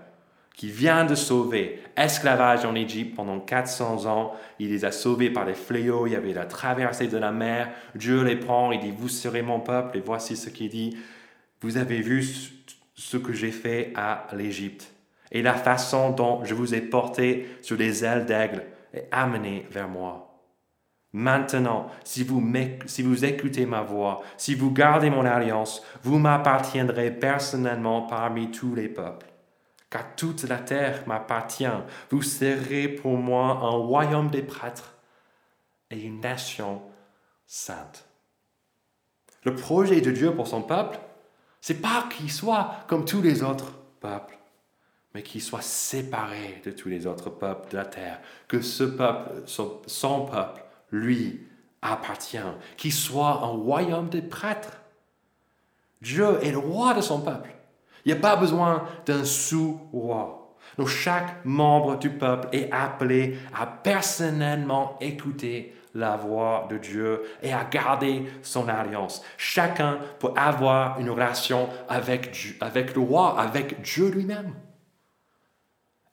qui 0.58 0.68
vient 0.68 1.04
de 1.04 1.14
sauver 1.14 1.80
esclavage 1.96 2.64
en 2.64 2.74
Égypte 2.74 3.14
pendant 3.14 3.38
400 3.38 4.06
ans. 4.06 4.32
Il 4.58 4.70
les 4.70 4.84
a 4.84 4.90
sauvés 4.90 5.30
par 5.30 5.44
les 5.44 5.54
fléaux, 5.54 6.08
il 6.08 6.14
y 6.14 6.16
avait 6.16 6.32
la 6.32 6.46
traversée 6.46 7.06
de 7.06 7.16
la 7.16 7.30
mer. 7.30 7.70
Dieu 7.94 8.24
les 8.24 8.34
prend, 8.34 8.72
il 8.72 8.80
dit, 8.80 8.90
vous 8.90 9.08
serez 9.08 9.42
mon 9.42 9.60
peuple. 9.60 9.98
Et 9.98 10.00
voici 10.00 10.36
ce 10.36 10.50
qu'il 10.50 10.68
dit, 10.68 10.98
vous 11.60 11.76
avez 11.76 12.00
vu 12.00 12.26
ce 12.96 13.16
que 13.16 13.32
j'ai 13.32 13.52
fait 13.52 13.92
à 13.94 14.26
l'Égypte 14.32 14.92
et 15.30 15.42
la 15.42 15.54
façon 15.54 16.10
dont 16.10 16.44
je 16.44 16.54
vous 16.54 16.74
ai 16.74 16.80
porté 16.80 17.46
sur 17.62 17.76
des 17.76 18.04
ailes 18.04 18.26
d'aigle 18.26 18.64
et 18.92 19.04
amené 19.12 19.64
vers 19.70 19.88
moi. 19.88 20.42
Maintenant, 21.12 21.86
si 22.02 22.24
vous 22.24 23.24
écoutez 23.24 23.64
ma 23.64 23.82
voix, 23.82 24.22
si 24.36 24.56
vous 24.56 24.72
gardez 24.72 25.08
mon 25.08 25.24
alliance, 25.24 25.84
vous 26.02 26.18
m'appartiendrez 26.18 27.12
personnellement 27.12 28.02
parmi 28.02 28.50
tous 28.50 28.74
les 28.74 28.88
peuples. 28.88 29.27
Car 29.90 30.16
toute 30.16 30.42
la 30.44 30.58
terre 30.58 31.04
m'appartient. 31.06 31.66
Vous 32.10 32.22
serez 32.22 32.88
pour 32.88 33.16
moi 33.16 33.60
un 33.62 33.70
royaume 33.70 34.30
des 34.30 34.42
prêtres 34.42 34.94
et 35.90 36.00
une 36.00 36.20
nation 36.20 36.82
sainte. 37.46 38.06
Le 39.44 39.54
projet 39.54 40.00
de 40.00 40.10
Dieu 40.10 40.34
pour 40.34 40.46
son 40.46 40.62
peuple, 40.62 40.98
c'est 41.60 41.80
pas 41.80 42.06
qu'il 42.10 42.30
soit 42.30 42.84
comme 42.86 43.04
tous 43.04 43.22
les 43.22 43.42
autres 43.42 43.72
peuples 44.00 44.38
mais 45.14 45.22
qu'il 45.22 45.42
soit 45.42 45.62
séparé 45.62 46.60
de 46.64 46.70
tous 46.70 46.88
les 46.88 47.06
autres 47.06 47.30
peuples 47.30 47.70
de 47.70 47.76
la 47.76 47.84
terre, 47.84 48.20
que 48.46 48.60
ce 48.60 48.84
peuple, 48.84 49.42
son 49.46 50.26
peuple, 50.26 50.62
lui, 50.90 51.46
appartient, 51.82 52.38
qu'il 52.76 52.92
soit 52.92 53.42
un 53.42 53.48
royaume 53.48 54.08
des 54.08 54.22
prêtres. 54.22 54.80
Dieu 56.02 56.38
est 56.42 56.52
le 56.52 56.58
roi 56.58 56.94
de 56.94 57.00
son 57.00 57.20
peuple. 57.20 57.50
Il 58.04 58.12
n'y 58.12 58.18
a 58.18 58.20
pas 58.20 58.36
besoin 58.36 58.84
d'un 59.06 59.24
sous-roi. 59.24 60.56
Donc 60.76 60.88
chaque 60.88 61.44
membre 61.44 61.98
du 61.98 62.10
peuple 62.10 62.48
est 62.52 62.70
appelé 62.72 63.38
à 63.58 63.66
personnellement 63.66 64.96
écouter 65.00 65.74
la 65.94 66.16
voix 66.16 66.68
de 66.70 66.78
Dieu 66.78 67.22
et 67.42 67.52
à 67.52 67.64
garder 67.64 68.24
son 68.42 68.68
alliance. 68.68 69.22
Chacun 69.36 69.98
peut 70.20 70.30
avoir 70.36 71.00
une 71.00 71.10
relation 71.10 71.68
avec, 71.88 72.36
avec 72.60 72.94
le 72.94 73.00
roi, 73.00 73.40
avec 73.40 73.82
Dieu 73.82 74.08
lui-même. 74.08 74.54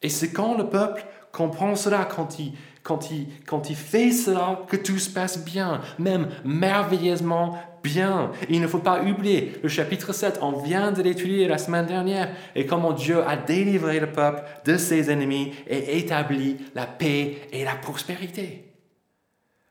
Et 0.01 0.09
c'est 0.09 0.31
quand 0.31 0.57
le 0.57 0.69
peuple 0.69 1.05
comprend 1.35 1.75
cela, 1.75 2.05
quand 2.05 2.39
il, 2.39 2.53
quand, 2.81 3.11
il, 3.11 3.27
quand 3.45 3.69
il 3.69 3.75
fait 3.75 4.11
cela, 4.11 4.61
que 4.67 4.77
tout 4.77 4.99
se 4.99 5.09
passe 5.09 5.43
bien, 5.43 5.81
même 5.99 6.29
merveilleusement 6.45 7.57
bien. 7.83 8.31
il 8.49 8.61
ne 8.61 8.67
faut 8.67 8.79
pas 8.79 9.01
oublier 9.03 9.53
le 9.61 9.69
chapitre 9.69 10.13
7, 10.13 10.39
on 10.41 10.53
vient 10.53 10.91
de 10.91 11.01
l'étudier 11.01 11.47
la 11.47 11.57
semaine 11.57 11.85
dernière, 11.85 12.29
et 12.55 12.65
comment 12.65 12.93
Dieu 12.93 13.21
a 13.27 13.35
délivré 13.35 13.99
le 13.99 14.11
peuple 14.11 14.43
de 14.65 14.77
ses 14.77 15.11
ennemis 15.11 15.53
et 15.67 15.97
établi 15.99 16.57
la 16.73 16.85
paix 16.85 17.41
et 17.51 17.63
la 17.63 17.75
prospérité. 17.75 18.71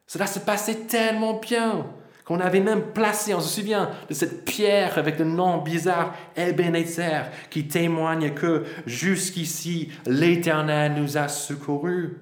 Cela 0.06 0.26
se 0.26 0.38
passait 0.38 0.86
tellement 0.86 1.40
bien 1.40 1.86
qu'on 2.24 2.40
avait 2.40 2.60
même 2.60 2.92
placé, 2.92 3.34
on 3.34 3.40
se 3.40 3.60
souvient 3.60 3.90
de 4.08 4.14
cette 4.14 4.44
pierre 4.44 4.96
avec 4.96 5.18
le 5.18 5.26
nom 5.26 5.58
bizarre 5.58 6.14
Ebenezer, 6.36 7.30
qui 7.50 7.68
témoigne 7.68 8.32
que 8.32 8.64
jusqu'ici 8.86 9.92
l'Éternel 10.06 10.94
nous 10.94 11.18
a 11.18 11.28
secourus. 11.28 12.18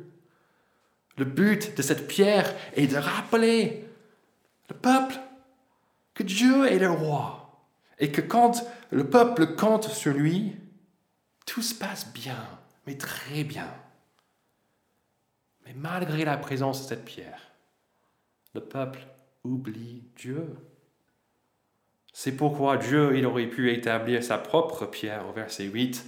Le 1.17 1.25
but 1.25 1.77
de 1.77 1.83
cette 1.83 2.09
pierre 2.09 2.53
est 2.75 2.89
de 2.89 2.97
rappeler 2.97 3.85
le 4.69 4.75
peuple 4.75 5.15
que 6.15 6.25
Dieu 6.25 6.67
est 6.67 6.79
le 6.79 6.91
roi 6.91 7.63
et 7.99 8.11
que 8.11 8.21
quand 8.21 8.65
le 8.91 9.09
peuple 9.09 9.55
compte 9.55 9.89
sur 9.89 10.13
lui, 10.13 10.57
tout 11.47 11.63
se 11.63 11.75
passe 11.75 12.13
bien, 12.13 12.49
mais 12.87 12.97
très 12.97 13.45
bien. 13.45 13.73
Mais 15.65 15.75
malgré 15.75 16.25
la 16.25 16.37
présence 16.37 16.83
de 16.83 16.89
cette 16.89 17.05
pierre, 17.05 17.53
le 18.55 18.61
peuple 18.61 19.07
oublie 19.45 20.05
Dieu. 20.17 20.57
C'est 22.13 22.37
pourquoi 22.37 22.77
Dieu, 22.77 23.17
il 23.17 23.27
aurait 23.27 23.47
pu 23.47 23.73
établir 23.73 24.23
sa 24.23 24.39
propre 24.39 24.87
pierre 24.87 25.27
au 25.29 25.33
verset 25.33 25.65
8, 25.65 26.05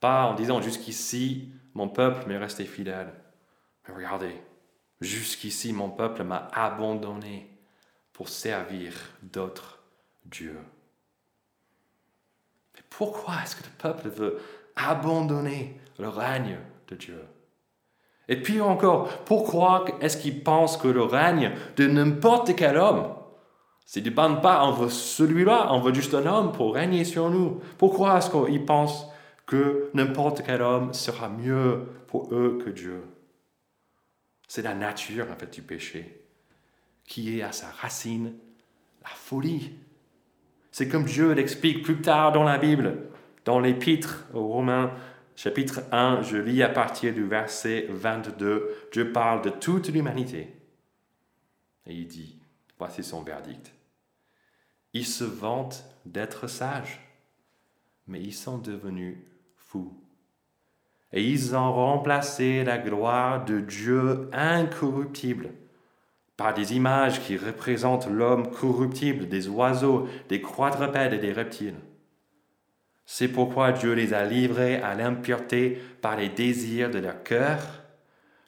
pas 0.00 0.24
en 0.24 0.34
disant 0.34 0.60
jusqu'ici, 0.60 1.52
mon 1.74 1.88
peuple 1.88 2.26
m'est 2.26 2.38
resté 2.38 2.64
fidèle. 2.64 3.12
Mais 3.86 3.94
regardez, 3.94 4.34
jusqu'ici, 5.00 5.72
mon 5.72 5.90
peuple 5.90 6.24
m'a 6.24 6.48
abandonné 6.52 7.50
pour 8.12 8.28
servir 8.28 8.92
d'autres 9.22 9.78
dieux. 10.24 10.58
Mais 12.74 12.82
pourquoi 12.90 13.34
est-ce 13.42 13.56
que 13.56 13.64
le 13.64 13.76
peuple 13.78 14.08
veut 14.08 14.40
abandonner 14.74 15.80
le 15.98 16.08
règne 16.08 16.58
de 16.88 16.96
Dieu? 16.96 17.22
Et 18.28 18.36
puis 18.36 18.60
encore, 18.60 19.08
pourquoi 19.24 19.86
est-ce 20.00 20.18
qu'ils 20.18 20.42
pensent 20.42 20.76
que 20.76 20.88
le 20.88 21.02
règne 21.02 21.52
de 21.76 21.86
n'importe 21.86 22.54
quel 22.54 22.76
homme, 22.76 23.14
ne 23.96 24.00
dépend 24.02 24.34
pas, 24.36 24.70
veut 24.70 24.90
celui-là, 24.90 25.72
on 25.72 25.80
veut 25.80 25.94
juste 25.94 26.14
un 26.14 26.26
homme 26.26 26.52
pour 26.52 26.74
régner 26.74 27.04
sur 27.04 27.30
nous. 27.30 27.60
Pourquoi 27.78 28.18
est-ce 28.18 28.30
qu'ils 28.30 28.66
pensent 28.66 29.06
que 29.46 29.88
n'importe 29.94 30.42
quel 30.44 30.60
homme 30.60 30.92
sera 30.92 31.30
mieux 31.30 31.86
pour 32.06 32.34
eux 32.34 32.58
que 32.62 32.68
Dieu 32.68 33.02
C'est 34.46 34.62
la 34.62 34.74
nature 34.74 35.26
en 35.32 35.36
fait 35.36 35.52
du 35.54 35.62
péché 35.62 36.22
qui 37.04 37.38
est 37.38 37.42
à 37.42 37.52
sa 37.52 37.68
racine 37.80 38.34
la 39.02 39.08
folie. 39.08 39.72
C'est 40.70 40.88
comme 40.88 41.04
Dieu 41.04 41.32
l'explique 41.32 41.82
plus 41.82 42.02
tard 42.02 42.32
dans 42.32 42.44
la 42.44 42.58
Bible, 42.58 43.08
dans 43.46 43.58
l'épître 43.58 44.26
aux 44.34 44.46
Romains 44.46 44.92
chapitre 45.38 45.82
1, 45.92 46.22
je 46.22 46.36
lis 46.36 46.64
à 46.64 46.68
partir 46.68 47.14
du 47.14 47.24
verset 47.24 47.86
22, 47.90 48.88
Dieu 48.90 49.12
parle 49.12 49.40
de 49.40 49.50
toute 49.50 49.86
l'humanité. 49.88 50.52
Et 51.86 51.94
il 51.94 52.08
dit, 52.08 52.40
voici 52.76 53.04
son 53.04 53.22
verdict. 53.22 53.72
Ils 54.94 55.06
se 55.06 55.22
vantent 55.22 55.84
d'être 56.04 56.48
sages, 56.48 57.00
mais 58.08 58.20
ils 58.20 58.34
sont 58.34 58.58
devenus 58.58 59.16
fous. 59.54 59.96
Et 61.12 61.22
ils 61.22 61.54
ont 61.54 61.72
remplacé 61.72 62.64
la 62.64 62.78
gloire 62.78 63.44
de 63.44 63.60
Dieu 63.60 64.28
incorruptible 64.32 65.50
par 66.36 66.52
des 66.52 66.74
images 66.74 67.22
qui 67.22 67.36
représentent 67.36 68.08
l'homme 68.08 68.50
corruptible, 68.50 69.28
des 69.28 69.46
oiseaux, 69.46 70.08
des 70.28 70.42
quadrupèdes 70.42 71.12
et 71.12 71.18
des 71.18 71.32
reptiles. 71.32 71.78
C'est 73.10 73.28
pourquoi 73.28 73.72
Dieu 73.72 73.94
les 73.94 74.12
a 74.12 74.26
livrés 74.26 74.82
à 74.82 74.94
l'impureté 74.94 75.80
par 76.02 76.14
les 76.14 76.28
désirs 76.28 76.90
de 76.90 76.98
leur 76.98 77.22
cœur, 77.22 77.58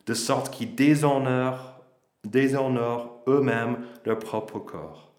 de 0.04 0.12
sorte 0.12 0.52
qu'ils 0.52 0.74
déshonorent, 0.74 1.80
déshonorent 2.24 3.22
eux-mêmes 3.26 3.78
leur 4.04 4.18
propre 4.18 4.58
corps. 4.58 5.14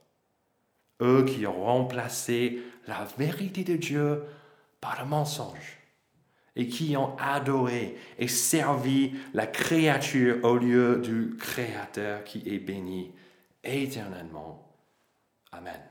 Eux 1.01 1.25
qui 1.25 1.48
ont 1.48 1.63
remplacé 1.63 2.62
la 2.86 3.07
vérité 3.17 3.63
de 3.63 3.77
Dieu 3.77 4.21
par 4.79 5.01
le 5.01 5.10
mensonge 5.10 5.79
et 6.55 6.67
qui 6.67 6.95
ont 6.95 7.17
adoré 7.17 7.98
et 8.19 8.27
servi 8.27 9.13
la 9.33 9.48
créature 9.48 10.38
au 10.43 10.57
lieu 10.57 10.98
du 10.98 11.36
Créateur 11.36 12.24
qui 12.25 12.43
est 12.45 12.60
béni 12.60 13.12
éternellement. 13.63 14.71
Amen. 15.51 15.90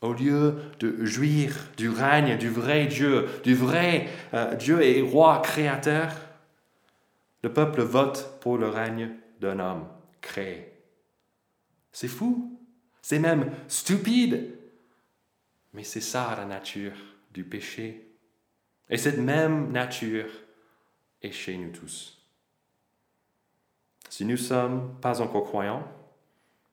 Au 0.00 0.12
lieu 0.12 0.54
de 0.78 1.04
jouir 1.04 1.56
du 1.76 1.88
règne 1.88 2.38
du 2.38 2.48
vrai 2.48 2.86
Dieu, 2.86 3.28
du 3.42 3.54
vrai 3.54 4.08
euh, 4.32 4.54
Dieu 4.54 4.80
et 4.82 5.02
roi 5.02 5.40
créateur, 5.42 6.12
le 7.42 7.52
peuple 7.52 7.82
vote 7.82 8.38
pour 8.40 8.58
le 8.58 8.68
règne 8.68 9.10
d'un 9.40 9.58
homme 9.58 9.88
créé. 10.20 10.72
C'est 11.92 12.08
fou, 12.08 12.60
c'est 13.02 13.18
même 13.18 13.50
stupide, 13.66 14.54
mais 15.72 15.82
c'est 15.82 16.00
ça 16.00 16.34
la 16.36 16.44
nature 16.44 16.92
du 17.32 17.44
péché 17.44 18.08
et 18.90 18.96
cette 18.96 19.18
même 19.18 19.70
nature 19.72 20.30
est 21.22 21.32
chez 21.32 21.56
nous 21.56 21.70
tous. 21.70 22.18
Si 24.08 24.24
nous 24.24 24.32
ne 24.32 24.36
sommes 24.36 24.98
pas 25.00 25.20
encore 25.20 25.44
croyants, 25.44 25.86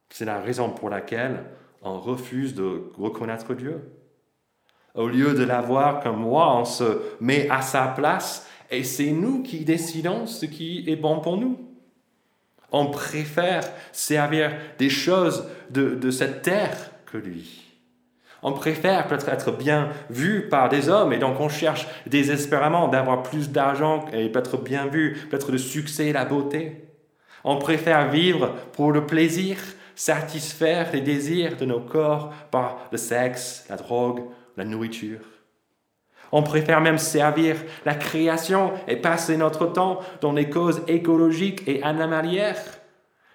c'est 0.10 0.26
la 0.26 0.40
raison 0.40 0.70
pour 0.70 0.90
laquelle 0.90 1.44
on 1.86 2.00
refuse 2.00 2.56
de 2.56 2.92
reconnaître 2.98 3.54
Dieu. 3.54 3.80
Au 4.96 5.08
lieu 5.08 5.34
de 5.34 5.44
l'avoir 5.44 6.02
comme 6.02 6.20
moi, 6.20 6.58
on 6.58 6.66
se 6.66 7.00
met 7.20 7.48
à 7.50 7.62
sa 7.62 7.88
place 7.88 8.48
et 8.72 8.84
c'est 8.84 9.12
nous 9.12 9.44
qui 9.44 9.66
décidons 9.66 10.26
ce 10.26 10.46
qui 10.46 10.84
est 10.88 10.96
bon 10.96 11.20
pour 11.20 11.38
nous. 11.38 11.60
On 12.72 12.88
préfère 12.88 13.64
servir 13.92 14.52
des 14.80 14.90
choses 14.90 15.48
de, 15.70 15.96
de 15.96 16.12
cette 16.12 16.42
terre 16.42 16.92
que 17.06 17.18
lui. 17.18 17.62
On 18.42 18.54
préfère 18.54 19.08
peut-être 19.08 19.30
être 19.30 19.52
bien 19.52 19.90
vu 20.10 20.50
par 20.50 20.70
des 20.70 20.90
hommes 20.90 21.14
et 21.14 21.18
donc 21.18 21.40
on 21.40 21.50
cherche 21.50 21.88
désespérément 22.06 22.88
d'avoir 22.88 23.24
plus 23.24 23.50
d'argent 23.50 24.06
et 24.14 24.30
peut-être 24.30 24.58
bien 24.58 24.88
vu, 24.88 25.18
peut-être 25.30 25.52
le 25.52 25.58
succès 25.58 26.08
et 26.08 26.14
la 26.14 26.26
beauté. 26.26 26.86
On 27.44 27.58
préfère 27.58 28.10
vivre 28.10 28.54
pour 28.74 28.92
le 28.92 29.06
plaisir, 29.06 29.58
satisfaire 29.96 30.92
les 30.92 31.02
désirs 31.02 31.58
de 31.58 31.66
nos 31.66 31.82
corps 31.82 32.34
par 32.52 32.88
le 32.92 32.98
sexe, 32.98 33.66
la 33.70 33.78
drogue, 33.78 34.22
la 34.58 34.66
nourriture. 34.66 35.22
On 36.32 36.44
préfère 36.44 36.82
même 36.82 36.98
servir 36.98 37.56
la 37.86 37.96
création 37.96 38.74
et 38.88 38.98
passer 38.98 39.38
notre 39.38 39.68
temps 39.68 40.00
dans 40.22 40.34
les 40.34 40.50
causes 40.50 40.82
écologiques 40.88 41.68
et 41.68 41.82
animalières 41.84 42.62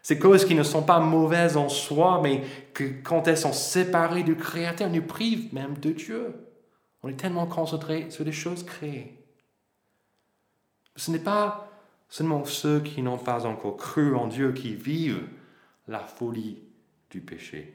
ces 0.03 0.19
causes 0.19 0.45
qui 0.45 0.55
ne 0.55 0.63
sont 0.63 0.83
pas 0.83 0.99
mauvaises 0.99 1.57
en 1.57 1.69
soi, 1.69 2.21
mais 2.23 2.43
que 2.73 2.85
quand 3.03 3.29
elles 3.29 3.37
sont 3.37 3.53
séparées 3.53 4.23
du 4.23 4.35
Créateur, 4.35 4.89
nous 4.89 5.03
privent 5.03 5.53
même 5.53 5.77
de 5.79 5.91
Dieu. 5.91 6.35
On 7.03 7.09
est 7.09 7.21
tellement 7.21 7.47
concentré 7.47 8.11
sur 8.11 8.25
les 8.25 8.33
choses 8.33 8.65
créées. 8.65 9.19
Ce 10.97 11.11
n'est 11.11 11.19
pas 11.19 11.71
seulement 12.09 12.45
ceux 12.45 12.81
qui 12.81 13.03
n'ont 13.03 13.19
pas 13.19 13.47
encore 13.47 13.77
cru 13.77 14.15
en 14.17 14.27
Dieu 14.27 14.53
qui 14.53 14.75
vivent 14.75 15.29
la 15.91 15.99
folie 15.99 16.63
du 17.11 17.21
péché. 17.21 17.75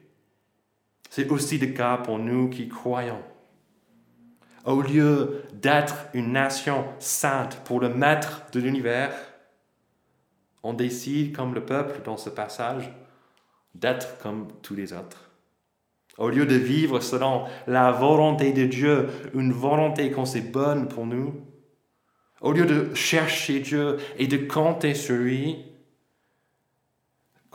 C'est 1.09 1.29
aussi 1.31 1.57
le 1.57 1.67
cas 1.67 1.97
pour 1.97 2.17
nous 2.17 2.49
qui 2.49 2.67
croyons. 2.69 3.21
Au 4.63 4.81
lieu 4.81 5.43
d'être 5.53 6.07
une 6.13 6.31
nation 6.31 6.85
sainte 6.97 7.61
pour 7.65 7.79
le 7.79 7.89
maître 7.89 8.43
de 8.53 8.59
l'univers, 8.59 9.13
on 10.63 10.73
décide, 10.73 11.35
comme 11.35 11.53
le 11.53 11.63
peuple 11.63 12.01
dans 12.03 12.17
ce 12.17 12.29
passage, 12.29 12.91
d'être 13.75 14.17
comme 14.19 14.47
tous 14.63 14.73
les 14.73 14.93
autres. 14.93 15.29
Au 16.17 16.29
lieu 16.29 16.45
de 16.45 16.55
vivre 16.55 17.01
selon 17.01 17.45
la 17.67 17.91
volonté 17.91 18.53
de 18.53 18.65
Dieu, 18.65 19.09
une 19.33 19.51
volonté 19.51 20.09
qu'on 20.09 20.25
sait 20.25 20.41
bonne 20.41 20.87
pour 20.87 21.05
nous, 21.05 21.35
au 22.41 22.53
lieu 22.53 22.65
de 22.65 22.95
chercher 22.95 23.59
Dieu 23.59 23.97
et 24.17 24.27
de 24.27 24.37
compter 24.37 24.93
sur 24.95 25.17
lui, 25.17 25.74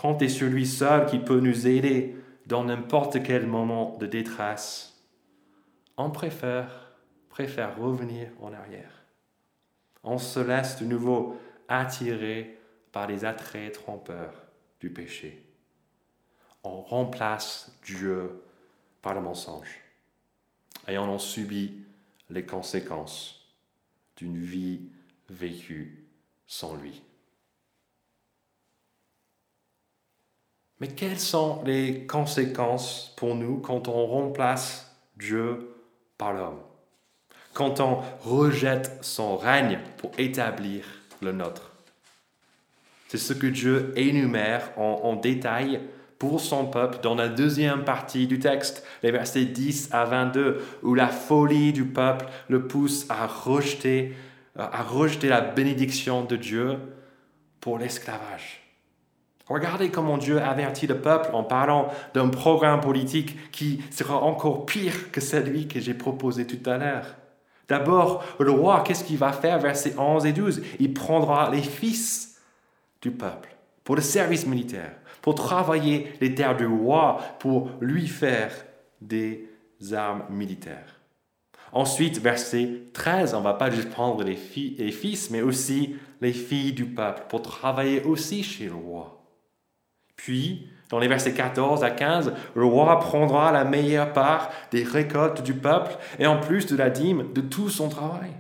compter 0.01 0.31
sur 0.31 0.49
lui 0.49 0.67
seul 0.67 1.05
qui 1.05 1.19
peut 1.19 1.41
nous 1.41 1.67
aider 1.67 2.17
dans 2.47 2.65
n'importe 2.65 3.23
quel 3.23 3.47
moment 3.47 3.99
de 3.99 4.07
détresse, 4.07 4.99
on 5.99 6.11
préfère, 6.11 6.93
préfère 7.29 7.79
revenir 7.79 8.29
en 8.41 8.55
arrière. 8.55 9.05
On 10.03 10.17
se 10.17 10.41
laisse 10.41 10.81
de 10.81 10.87
nouveau 10.87 11.39
attirer 11.69 12.59
par 12.93 13.07
les 13.07 13.27
attraits 13.27 13.75
trompeurs 13.75 14.47
du 14.81 14.89
péché. 14.89 15.45
On 16.65 16.81
remplace 16.81 17.79
Dieu 17.85 18.43
par 19.03 19.15
le 19.15 19.21
mensonge 19.21 19.83
et 20.89 20.97
on 20.97 21.13
en 21.13 21.19
subit 21.19 21.85
les 22.31 22.47
conséquences 22.47 23.55
d'une 24.17 24.39
vie 24.39 24.81
vécue 25.29 26.07
sans 26.47 26.75
lui. 26.77 27.03
Mais 30.81 30.89
quelles 30.89 31.21
sont 31.21 31.63
les 31.65 32.07
conséquences 32.07 33.13
pour 33.17 33.35
nous 33.35 33.59
quand 33.59 33.87
on 33.89 34.07
remplace 34.07 34.97
Dieu 35.19 35.75
par 36.17 36.33
l'homme? 36.33 36.61
Quand 37.53 37.81
on 37.81 38.01
rejette 38.23 38.99
son 39.03 39.37
règne 39.37 39.79
pour 39.99 40.13
établir 40.17 40.85
le 41.21 41.33
nôtre? 41.33 41.73
C'est 43.09 43.19
ce 43.19 43.35
que 43.35 43.47
Dieu 43.47 43.93
énumère 43.97 44.71
en, 44.79 45.17
détail 45.17 45.81
pour 46.19 46.41
son 46.41 46.67
peuple 46.67 46.99
dans 47.03 47.17
la 47.17 47.29
deuxième 47.29 47.85
partie 47.85 48.27
du 48.27 48.39
texte, 48.39 48.87
les 49.03 49.11
versets 49.11 49.45
10 49.45 49.89
à 49.93 50.05
22, 50.05 50.65
où 50.83 50.95
la 50.95 51.09
folie 51.09 51.73
du 51.73 51.85
peuple 51.85 52.27
le 52.49 52.69
pousse 52.69 53.07
à 53.11 53.27
rejeter, 53.27 54.15
à 54.57 54.83
rejeter 54.83 55.29
la 55.29 55.41
bénédiction 55.41 56.25
de 56.25 56.37
Dieu 56.37 56.79
pour 57.61 57.79
l'esclavage. 57.79 58.60
Regardez 59.51 59.91
comment 59.91 60.17
Dieu 60.17 60.41
avertit 60.41 60.87
le 60.87 61.01
peuple 61.01 61.31
en 61.33 61.43
parlant 61.43 61.89
d'un 62.15 62.29
programme 62.29 62.81
politique 62.81 63.51
qui 63.51 63.83
sera 63.91 64.23
encore 64.23 64.65
pire 64.65 65.11
que 65.11 65.21
celui 65.21 65.67
que 65.67 65.81
j'ai 65.81 65.93
proposé 65.93 66.47
tout 66.47 66.71
à 66.71 66.79
l'heure. 66.79 67.17
D'abord, 67.69 68.25
le 68.39 68.53
roi, 68.53 68.85
qu'est-ce 68.87 69.03
qu'il 69.03 69.19
va 69.19 69.33
faire 69.33 69.59
Versets 69.59 69.99
11 69.99 70.25
et 70.25 70.33
12. 70.33 70.63
Il 70.79 70.95
prendra 70.95 71.51
les 71.51 71.63
fils 71.63 72.41
du 73.03 73.11
peuple, 73.11 73.49
pour 73.83 73.97
le 73.97 74.03
service 74.03 74.47
militaire, 74.47 74.93
pour 75.21 75.35
travailler 75.35 76.13
les 76.21 76.33
terres 76.33 76.57
du 76.57 76.67
roi, 76.67 77.19
pour 77.41 77.71
lui 77.81 78.07
faire 78.07 78.53
des 79.01 79.49
armes 79.93 80.23
militaires. 80.31 81.01
Ensuite, 81.73 82.21
verset 82.21 82.83
13, 82.93 83.35
on 83.35 83.41
va 83.41 83.55
pas 83.55 83.71
juste 83.71 83.91
prendre 83.91 84.23
les 84.23 84.37
fils, 84.37 85.31
mais 85.31 85.43
aussi 85.43 85.97
les 86.21 86.33
filles 86.33 86.73
du 86.73 86.85
peuple, 86.85 87.25
pour 87.29 87.43
travailler 87.43 88.05
aussi 88.05 88.45
chez 88.45 88.67
le 88.67 88.75
roi. 88.75 89.20
Puis, 90.23 90.69
dans 90.91 90.99
les 90.99 91.09
versets 91.09 91.33
14 91.33 91.83
à 91.83 91.91
15, 91.91 92.35
le 92.55 92.65
roi 92.67 92.99
prendra 92.99 93.53
la 93.53 93.65
meilleure 93.65 94.13
part 94.13 94.51
des 94.71 94.83
récoltes 94.83 95.43
du 95.43 95.55
peuple 95.55 95.97
et 96.19 96.27
en 96.27 96.39
plus 96.39 96.67
de 96.67 96.77
la 96.77 96.91
dîme 96.91 97.33
de 97.33 97.41
tout 97.41 97.71
son 97.71 97.89
travail. 97.89 98.33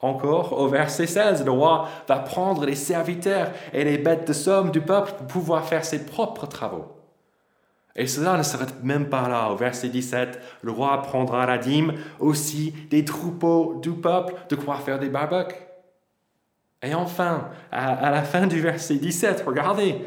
Encore, 0.00 0.58
au 0.58 0.66
verset 0.66 1.06
16, 1.06 1.44
le 1.44 1.52
roi 1.52 1.88
va 2.08 2.18
prendre 2.18 2.66
les 2.66 2.74
serviteurs 2.74 3.52
et 3.72 3.84
les 3.84 3.96
bêtes 3.96 4.26
de 4.26 4.32
somme 4.32 4.72
du 4.72 4.80
peuple 4.80 5.12
pour 5.12 5.26
pouvoir 5.28 5.64
faire 5.64 5.84
ses 5.84 6.04
propres 6.04 6.46
travaux. 6.46 6.96
Et 7.94 8.08
cela 8.08 8.36
ne 8.36 8.42
s'arrête 8.42 8.82
même 8.82 9.08
pas 9.08 9.28
là. 9.28 9.50
Au 9.50 9.56
verset 9.56 9.88
17, 9.88 10.40
le 10.62 10.72
roi 10.72 11.00
prendra 11.00 11.46
la 11.46 11.58
dîme 11.58 11.94
aussi 12.18 12.72
des 12.90 13.04
troupeaux 13.04 13.78
du 13.80 13.92
peuple 13.92 14.34
de 14.48 14.56
quoi 14.56 14.78
faire 14.78 14.98
des 14.98 15.10
barbecues. 15.10 15.54
Et 16.82 16.92
enfin, 16.92 17.50
à, 17.70 17.94
à 17.94 18.10
la 18.10 18.22
fin 18.22 18.48
du 18.48 18.60
verset 18.60 18.96
17, 18.96 19.44
regardez, 19.46 20.04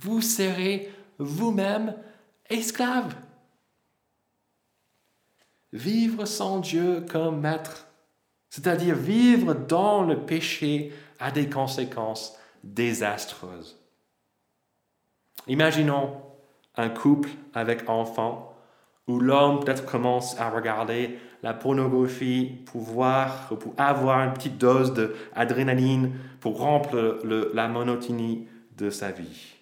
vous 0.00 0.20
serez 0.20 0.90
vous-même 1.18 1.94
esclaves. 2.48 3.14
Vivre 5.72 6.24
sans 6.26 6.60
Dieu 6.60 7.04
comme 7.08 7.40
maître 7.40 7.86
c'est-à-dire 8.52 8.94
vivre 8.94 9.54
dans 9.54 10.02
le 10.02 10.26
péché 10.26 10.92
a 11.18 11.30
des 11.30 11.48
conséquences 11.48 12.38
désastreuses. 12.62 13.80
Imaginons 15.46 16.20
un 16.76 16.90
couple 16.90 17.30
avec 17.54 17.88
enfants 17.88 18.54
où 19.08 19.20
l'homme 19.20 19.60
peut-être 19.60 19.86
commence 19.86 20.38
à 20.38 20.50
regarder 20.50 21.18
la 21.42 21.54
pornographie 21.54 22.58
pour 22.66 22.82
voir, 22.82 23.48
pour 23.58 23.72
avoir 23.78 24.22
une 24.22 24.34
petite 24.34 24.58
dose 24.58 24.92
d'adrénaline 24.92 26.12
pour 26.38 26.58
remplir 26.58 27.16
la 27.24 27.68
monotonie 27.68 28.48
de 28.76 28.90
sa 28.90 29.12
vie. 29.12 29.61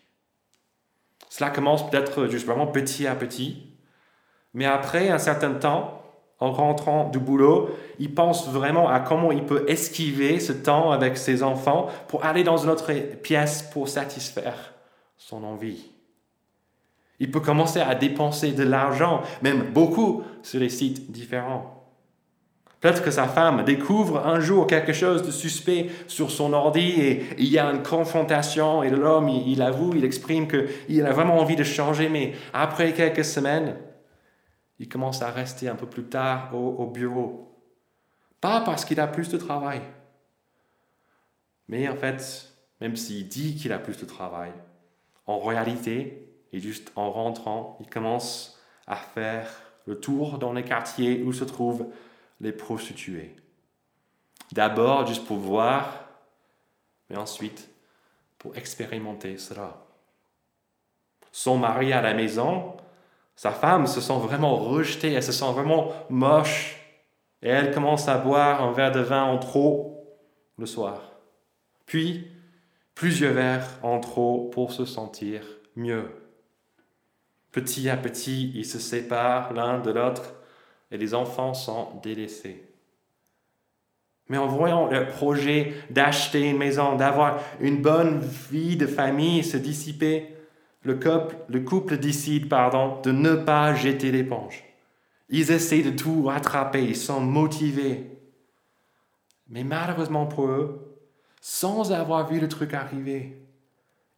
Cela 1.31 1.49
commence 1.49 1.88
peut-être 1.88 2.27
justement 2.27 2.66
petit 2.66 3.07
à 3.07 3.14
petit, 3.14 3.73
mais 4.53 4.66
après 4.66 5.09
un 5.09 5.19
certain 5.19 5.55
temps, 5.55 6.03
en 6.40 6.53
rentrant 6.53 7.09
du 7.09 7.19
boulot, 7.19 7.71
il 7.99 8.14
pense 8.14 8.49
vraiment 8.49 8.88
à 8.88 8.99
comment 9.01 9.31
il 9.31 9.45
peut 9.45 9.64
esquiver 9.69 10.40
ce 10.40 10.53
temps 10.53 10.90
avec 10.90 11.16
ses 11.16 11.43
enfants 11.43 11.88
pour 12.09 12.25
aller 12.25 12.43
dans 12.43 12.57
une 12.57 12.71
autre 12.71 12.93
pièce 13.23 13.62
pour 13.62 13.88
satisfaire 13.88 14.75
son 15.16 15.45
envie. 15.45 15.90
Il 17.21 17.31
peut 17.31 17.40
commencer 17.40 17.81
à 17.81 17.95
dépenser 17.95 18.53
de 18.53 18.64
l'argent, 18.64 19.23
même 19.43 19.71
beaucoup, 19.73 20.25
sur 20.43 20.59
les 20.59 20.71
sites 20.71 21.12
différents. 21.12 21.80
Peut-être 22.81 23.03
que 23.03 23.11
sa 23.11 23.29
femme 23.29 23.62
découvre 23.64 24.27
un 24.27 24.40
jour 24.40 24.66
quelque 24.66 24.95
chose 24.95 25.23
de 25.23 25.31
suspect 25.31 25.90
sur 26.07 26.31
son 26.31 26.55
ordi 26.55 27.01
et 27.01 27.27
il 27.38 27.49
y 27.49 27.59
a 27.59 27.71
une 27.71 27.83
confrontation 27.83 28.83
et 28.83 28.88
l'homme, 28.88 29.29
il, 29.29 29.61
avoue, 29.61 29.95
il 29.95 30.05
exprime 30.05 30.49
qu'il 30.49 31.05
a 31.05 31.12
vraiment 31.12 31.38
envie 31.38 31.57
de 31.57 31.64
changer, 31.64 32.09
mais 32.09 32.33
après 32.55 32.95
quelques 32.95 33.25
semaines, 33.25 33.77
il 34.79 34.88
commence 34.88 35.21
à 35.21 35.31
rester 35.31 35.69
un 35.69 35.75
peu 35.75 35.87
plus 35.87 36.05
tard 36.05 36.55
au 36.55 36.87
bureau. 36.87 37.55
Pas 38.40 38.62
parce 38.62 38.87
qu'il 38.87 38.99
a 38.99 39.07
plus 39.07 39.29
de 39.29 39.37
travail, 39.37 39.83
mais 41.69 41.87
en 41.88 41.97
fait, 41.97 42.51
même 42.81 42.97
s'il 42.97 43.29
dit 43.29 43.55
qu'il 43.55 43.73
a 43.73 43.79
plus 43.79 43.99
de 43.99 44.07
travail, 44.07 44.51
en 45.27 45.38
réalité, 45.38 46.27
et 46.53 46.59
juste 46.59 46.90
en 46.97 47.11
rentrant, 47.11 47.79
il 47.81 47.88
commence 47.88 48.59
à 48.87 48.97
faire 48.97 49.49
le 49.87 50.01
tour 50.01 50.38
dans 50.38 50.53
les 50.53 50.64
quartiers 50.64 51.23
où 51.23 51.33
se 51.33 51.45
trouvent 51.45 51.87
les 52.40 52.53
prostituées. 52.53 53.37
D'abord 54.53 55.07
juste 55.07 55.26
pour 55.26 55.38
voir, 55.38 56.09
mais 57.09 57.16
ensuite 57.16 57.68
pour 58.38 58.57
expérimenter 58.57 59.37
cela. 59.37 59.85
Son 61.31 61.59
mari 61.59 61.92
à 61.92 62.00
la 62.00 62.14
maison, 62.14 62.76
sa 63.37 63.53
femme 63.53 63.87
se 63.87 64.00
sent 64.00 64.18
vraiment 64.18 64.57
rejetée, 64.57 65.12
elle 65.12 65.22
se 65.22 65.33
sent 65.33 65.53
vraiment 65.53 65.92
moche, 66.09 66.76
et 67.42 67.48
elle 67.48 67.72
commence 67.72 68.09
à 68.09 68.18
boire 68.18 68.62
un 68.62 68.72
verre 68.72 68.92
de 68.92 69.00
vin 69.00 69.22
en 69.22 69.38
trop 69.38 70.18
le 70.59 70.66
soir. 70.66 71.12
Puis, 71.87 72.26
plusieurs 72.94 73.35
verres 73.35 73.79
en 73.83 74.00
trop 74.00 74.50
pour 74.50 74.72
se 74.72 74.85
sentir 74.85 75.42
mieux. 75.76 76.11
Petit 77.53 77.88
à 77.88 77.96
petit, 77.96 78.53
ils 78.55 78.66
se 78.66 78.79
séparent 78.79 79.53
l'un 79.53 79.81
de 79.81 79.90
l'autre 79.90 80.35
et 80.90 80.98
les 80.98 81.14
enfants 81.14 81.55
sont 81.55 81.88
délaissés. 82.03 82.62
Mais 84.29 84.38
en 84.38 84.46
voyant 84.46 84.88
leur 84.88 85.09
projet 85.09 85.74
d'acheter 85.90 86.48
une 86.48 86.59
maison, 86.59 86.94
d'avoir 86.94 87.40
une 87.61 87.83
bonne 87.83 88.20
vie 88.20 88.76
de 88.76 88.87
famille 88.87 89.42
se 89.42 89.57
dissiper, 89.57 90.37
le 90.83 90.94
couple, 90.94 91.37
le 91.48 91.61
couple 91.61 91.98
décide 91.98 92.48
pardon, 92.48 93.00
de 93.03 93.11
ne 93.11 93.35
pas 93.35 93.74
jeter 93.74 94.12
l'éponge. 94.12 94.64
Ils 95.29 95.50
essaient 95.50 95.83
de 95.83 95.90
tout 95.90 96.24
rattraper, 96.24 96.85
ils 96.85 96.96
sont 96.96 97.20
motivés. 97.20 98.18
Mais 99.48 99.64
malheureusement 99.64 100.26
pour 100.26 100.46
eux, 100.46 100.96
sans 101.40 101.92
avoir 101.92 102.29
vu 102.29 102.38
le 102.38 102.48
truc 102.48 102.72
arriver, 102.72 103.37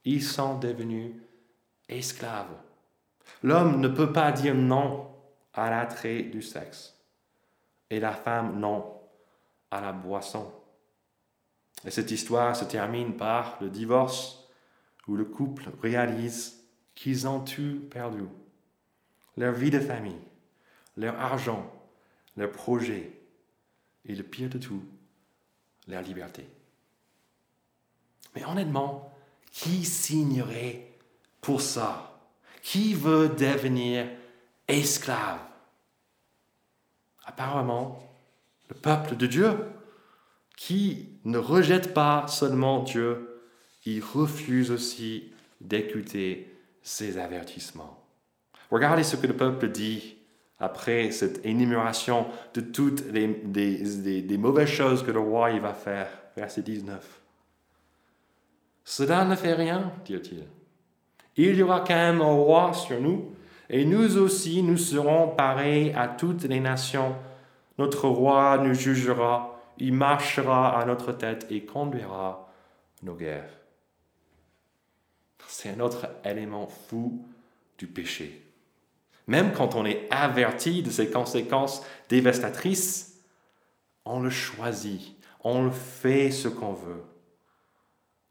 ils 0.05 0.23
sont 0.23 0.59
devenus 0.59 1.13
esclaves. 1.89 2.55
L'homme 3.43 3.81
ne 3.81 3.89
peut 3.89 4.13
pas 4.13 4.31
dire 4.33 4.55
non 4.55 5.07
à 5.55 5.71
l'attrait 5.71 6.23
du 6.23 6.43
sexe 6.43 6.97
et 7.91 8.01
la 8.01 8.13
femme 8.13 8.59
non 8.59 9.01
à 9.71 9.81
la 9.81 9.93
boisson. 9.93 10.53
Et 11.85 11.91
cette 11.91 12.11
histoire 12.11 12.55
se 12.57 12.65
termine 12.65 13.17
par 13.17 13.59
le 13.61 13.69
divorce 13.69 14.49
où 15.09 15.17
le 15.17 15.25
couple 15.25 15.69
réalise 15.83 16.65
qu'ils 16.95 17.27
ont 17.27 17.41
tout 17.41 17.81
perdu. 17.91 18.23
Leur 19.37 19.53
vie 19.53 19.71
de 19.71 19.81
famille, 19.81 20.21
leur 20.97 21.19
argent, 21.19 21.71
leur 22.37 22.51
projet 22.51 23.13
et 24.07 24.15
le 24.15 24.23
pire 24.23 24.49
de 24.49 24.59
tout, 24.59 24.83
leur 25.89 26.03
liberté. 26.03 26.47
Mais 28.35 28.45
honnêtement, 28.45 29.13
qui 29.51 29.85
signerait 29.85 30.93
pour 31.41 31.61
ça? 31.61 32.09
Qui 32.63 32.95
veut 32.95 33.29
devenir 33.29 34.07
esclave. 34.69 35.39
Apparemment, 37.25 38.03
le 38.69 38.75
peuple 38.75 39.17
de 39.17 39.27
Dieu, 39.27 39.57
qui 40.57 41.09
ne 41.25 41.39
rejette 41.39 41.95
pas 41.95 42.27
seulement 42.29 42.83
Dieu, 42.83 43.43
qui 43.81 44.01
refuse 44.01 44.71
aussi 44.71 45.33
d'écouter 45.61 46.57
ses 46.83 47.19
avertissements. 47.19 48.05
Regardez 48.71 49.03
ce 49.03 49.17
que 49.17 49.27
le 49.27 49.37
peuple 49.37 49.69
dit 49.69 50.17
après 50.59 51.11
cette 51.11 51.45
énumération 51.45 52.27
de 52.55 52.61
toutes 52.61 53.05
les 53.13 54.39
mauvaises 54.39 54.69
choses 54.69 55.03
que 55.03 55.11
le 55.11 55.21
roi 55.21 55.51
il 55.51 55.61
va 55.61 55.75
faire. 55.75 56.09
Verset 56.37 56.63
19. 56.63 57.21
Cela 58.85 59.25
ne 59.25 59.37
fait 59.37 59.55
rien, 59.55 59.93
dit-il. 60.05 60.45
Il 61.37 61.57
y 61.57 61.63
aura 61.63 61.81
quand 61.81 61.95
même 61.95 62.21
un 62.21 62.33
roi 62.33 62.73
sur 62.73 63.01
nous 63.01 63.32
et 63.73 63.87
nous 63.87 64.19
aussi, 64.19 64.63
nous 64.63 64.77
serons 64.77 65.29
pareils 65.29 65.95
à 65.97 66.07
toutes 66.07 66.45
les 66.45 66.61
nations. 66.61 67.17
Notre 67.79 68.07
roi 68.07 68.59
nous 68.59 68.75
jugera, 68.75 69.59
il 69.79 69.95
marchera 69.95 70.79
à 70.79 70.85
notre 70.85 71.13
tête 71.13 71.47
et 71.51 71.65
conduira 71.65 72.53
nos 73.03 73.15
guerres. 73.15 73.51
C'est 75.49 75.71
un 75.71 75.81
autre 75.81 76.07
élément 76.23 76.67
fou 76.67 77.27
du 77.79 77.87
péché. 77.87 78.43
Même 79.27 79.53
quand 79.53 79.75
on 79.75 79.87
est 79.87 80.07
averti 80.11 80.83
de 80.83 80.91
ses 80.91 81.11
conséquences 81.11 81.83
dévastatrices, 82.11 83.23
on 84.05 84.21
le 84.21 84.31
choisit, 84.31 85.17
on 85.41 85.65
le 85.65 85.71
fait 85.71 86.31
ce 86.31 86.49
qu'on 86.49 86.75
veut, 86.75 87.05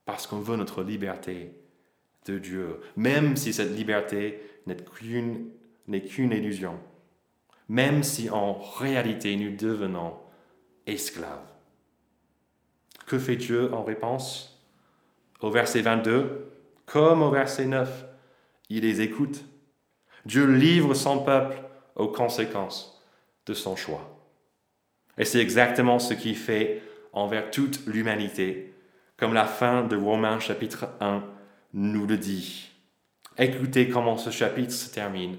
parce 0.06 0.28
qu'on 0.28 0.40
veut 0.40 0.58
notre 0.58 0.84
liberté 0.84 1.56
de 2.26 2.38
Dieu, 2.38 2.82
même 2.96 3.36
si 3.36 3.54
cette 3.54 3.76
liberté 3.76 4.40
n'est 4.68 4.76
qu'une 4.76 6.32
illusion, 6.32 6.80
même 7.70 8.04
si 8.04 8.30
en 8.30 8.54
réalité 8.54 9.36
nous 9.36 9.56
devenons 9.56 10.14
esclaves. 10.86 11.48
Que 13.06 13.20
fait 13.20 13.36
Dieu 13.36 13.74
en 13.74 13.84
réponse? 13.84 14.64
Au 15.42 15.50
verset 15.50 15.82
22, 15.82 16.52
comme 16.86 17.22
au 17.22 17.32
verset 17.32 17.66
9, 17.66 18.06
il 18.70 18.82
les 18.82 19.02
écoute. 19.02 19.44
Dieu 20.26 20.46
livre 20.46 20.94
son 20.94 21.24
peuple 21.24 21.58
aux 21.96 22.08
conséquences 22.08 23.04
de 23.46 23.54
son 23.54 23.76
choix. 23.76 24.18
Et 25.18 25.26
c'est 25.26 25.40
exactement 25.40 26.00
ce 26.00 26.14
qu'il 26.14 26.38
fait 26.38 26.82
envers 27.12 27.52
toute 27.52 27.86
l'humanité, 27.86 28.74
comme 29.18 29.34
la 29.34 29.46
fin 29.46 29.84
de 29.84 29.96
Romains 29.96 30.40
chapitre 30.40 30.88
1 31.00 31.24
nous 31.74 32.08
le 32.08 32.18
dit. 32.18 32.71
Écoutez 33.38 33.88
comment 33.88 34.18
ce 34.18 34.30
chapitre 34.30 34.74
se 34.74 34.90
termine 34.90 35.38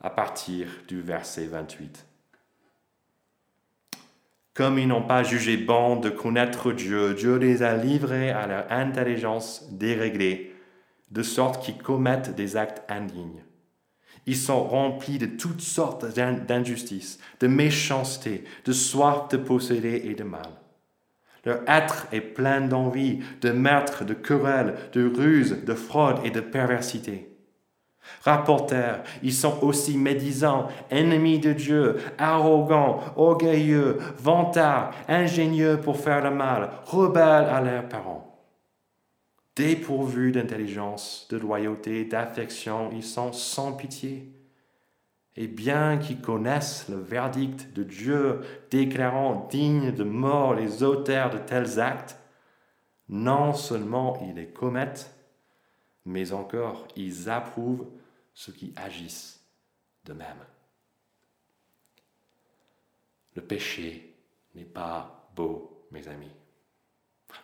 à 0.00 0.10
partir 0.10 0.66
du 0.88 1.00
verset 1.00 1.46
28. 1.46 2.04
Comme 4.52 4.78
ils 4.78 4.88
n'ont 4.88 5.06
pas 5.06 5.22
jugé 5.22 5.56
bon 5.56 5.96
de 5.96 6.10
connaître 6.10 6.72
Dieu, 6.72 7.14
Dieu 7.14 7.36
les 7.36 7.62
a 7.62 7.76
livrés 7.76 8.30
à 8.30 8.48
leur 8.48 8.72
intelligence 8.72 9.68
déréglée, 9.70 10.54
de 11.12 11.22
sorte 11.22 11.64
qu'ils 11.64 11.78
commettent 11.78 12.34
des 12.34 12.56
actes 12.56 12.82
indignes. 12.90 13.44
Ils 14.26 14.36
sont 14.36 14.64
remplis 14.64 15.18
de 15.18 15.26
toutes 15.26 15.60
sortes 15.60 16.04
d'injustices, 16.14 17.20
de 17.38 17.46
méchanceté, 17.46 18.44
de 18.64 18.72
soif 18.72 19.28
de 19.28 19.36
posséder 19.36 20.02
et 20.04 20.14
de 20.14 20.24
mal. 20.24 20.50
Leur 21.44 21.60
être 21.66 22.06
est 22.12 22.20
plein 22.20 22.60
d'envie, 22.60 23.20
de 23.40 23.50
meurtre, 23.50 24.04
de 24.04 24.14
querelles, 24.14 24.74
de 24.92 25.06
ruses, 25.06 25.64
de 25.64 25.74
fraude 25.74 26.18
et 26.24 26.30
de 26.30 26.40
perversité. 26.40 27.30
Rapporteurs, 28.22 29.02
ils 29.22 29.32
sont 29.32 29.62
aussi 29.62 29.96
médisants, 29.96 30.68
ennemis 30.90 31.38
de 31.38 31.52
Dieu, 31.52 31.96
arrogants, 32.18 33.00
orgueilleux, 33.16 33.98
vantards, 34.18 34.92
ingénieux 35.08 35.78
pour 35.78 35.96
faire 35.96 36.22
le 36.22 36.30
mal, 36.30 36.70
rebelles 36.84 37.48
à 37.48 37.60
leurs 37.60 37.88
parents. 37.88 38.26
Dépourvus 39.56 40.32
d'intelligence, 40.32 41.26
de 41.30 41.36
loyauté, 41.36 42.04
d'affection, 42.04 42.90
ils 42.92 43.02
sont 43.02 43.32
sans 43.32 43.72
pitié. 43.72 44.39
Et 45.36 45.46
bien 45.46 45.98
qu'ils 45.98 46.20
connaissent 46.20 46.88
le 46.88 46.96
verdict 46.96 47.72
de 47.72 47.82
Dieu 47.82 48.40
déclarant 48.70 49.46
dignes 49.50 49.92
de 49.92 50.04
mort 50.04 50.54
les 50.54 50.82
auteurs 50.82 51.30
de 51.30 51.38
tels 51.38 51.78
actes, 51.80 52.18
non 53.08 53.54
seulement 53.54 54.20
ils 54.22 54.34
les 54.34 54.48
commettent, 54.48 55.14
mais 56.04 56.32
encore 56.32 56.86
ils 56.96 57.30
approuvent 57.30 57.86
ceux 58.34 58.52
qui 58.52 58.72
agissent 58.76 59.40
de 60.04 60.12
même. 60.12 60.44
Le 63.34 63.42
péché 63.42 64.14
n'est 64.54 64.64
pas 64.64 65.30
beau, 65.36 65.86
mes 65.90 66.08
amis. 66.08 66.30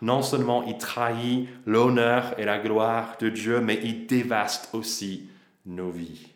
Non 0.02 0.22
seulement 0.22 0.64
il 0.64 0.78
trahit 0.78 1.48
l'honneur 1.64 2.38
et 2.38 2.44
la 2.44 2.58
gloire 2.58 3.16
de 3.18 3.28
Dieu, 3.28 3.60
mais 3.60 3.78
il 3.82 4.06
dévaste 4.06 4.74
aussi 4.74 5.28
nos 5.64 5.90
vies. 5.90 6.35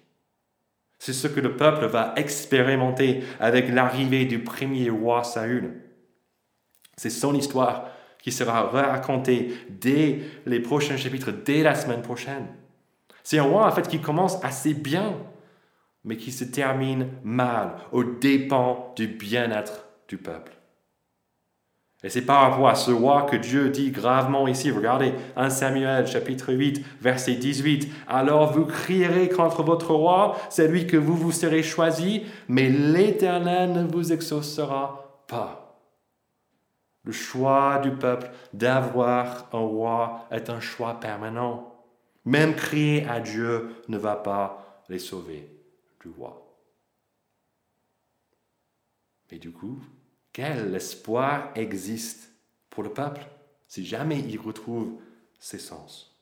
C'est 1.01 1.15
ce 1.15 1.27
que 1.27 1.41
le 1.41 1.57
peuple 1.57 1.87
va 1.87 2.13
expérimenter 2.17 3.25
avec 3.41 3.71
l'arrivée 3.71 4.27
du 4.27 4.45
premier 4.45 4.91
roi 4.91 5.25
Saül. 5.25 5.81
C'est 6.95 7.09
son 7.09 7.35
histoire 7.35 7.89
qui 8.23 8.31
sera 8.31 8.65
racontée 8.69 9.51
dès 9.71 10.21
les 10.45 10.61
prochains 10.61 10.99
chapitres, 10.99 11.33
dès 11.33 11.63
la 11.63 11.75
semaine 11.75 12.03
prochaine. 12.03 12.47
C'est 13.23 13.39
un 13.39 13.45
roi 13.45 13.67
en 13.67 13.71
fait 13.71 13.89
qui 13.89 14.03
commence 14.03 14.45
assez 14.45 14.75
bien, 14.75 15.17
mais 16.05 16.19
qui 16.19 16.31
se 16.33 16.45
termine 16.45 17.09
mal, 17.25 17.77
aux 17.93 18.05
dépens 18.05 18.93
du 18.95 19.07
bien-être 19.09 19.87
du 20.07 20.19
peuple. 20.19 20.53
Et 22.03 22.09
c'est 22.09 22.23
par 22.23 22.51
rapport 22.51 22.69
à 22.69 22.75
ce 22.75 22.91
roi 22.91 23.25
que 23.25 23.37
Dieu 23.37 23.69
dit 23.69 23.91
gravement 23.91 24.49
ici, 24.49 24.71
regardez, 24.71 25.13
1 25.37 25.51
Samuel 25.51 26.07
chapitre 26.07 26.55
8, 26.55 26.83
verset 27.01 27.35
18, 27.35 27.93
Alors 28.09 28.53
vous 28.53 28.65
crierez 28.65 29.29
contre 29.29 29.63
votre 29.63 29.93
roi, 29.93 30.37
c'est 30.49 30.69
lui 30.69 30.87
que 30.87 30.97
vous 30.97 31.15
vous 31.15 31.33
serez 31.33 31.63
choisi, 31.63 32.23
mais 32.49 32.71
l'Éternel 32.71 33.73
ne 33.73 33.85
vous 33.85 34.13
exaucera 34.13 35.25
pas. 35.29 35.79
Le 37.05 37.13
choix 37.13 37.81
du 37.83 37.91
peuple 37.91 38.31
d'avoir 38.55 39.49
un 39.53 39.59
roi 39.59 40.27
est 40.31 40.49
un 40.49 40.61
choix 40.61 41.01
permanent. 41.01 41.75
Même 42.25 42.55
crier 42.55 43.07
à 43.09 43.21
Dieu 43.21 43.83
ne 43.89 43.99
va 43.99 44.17
pas 44.17 44.85
les 44.89 44.99
sauver 44.99 45.49
du 46.03 46.09
roi. 46.09 46.47
Mais 49.31 49.39
du 49.39 49.53
coup, 49.53 49.79
quel 50.33 50.75
espoir 50.75 51.51
existe 51.55 52.31
pour 52.69 52.83
le 52.83 52.93
peuple 52.93 53.23
si 53.67 53.85
jamais 53.85 54.21
il 54.21 54.39
retrouve 54.39 55.01
ses 55.39 55.59
sens? 55.59 56.17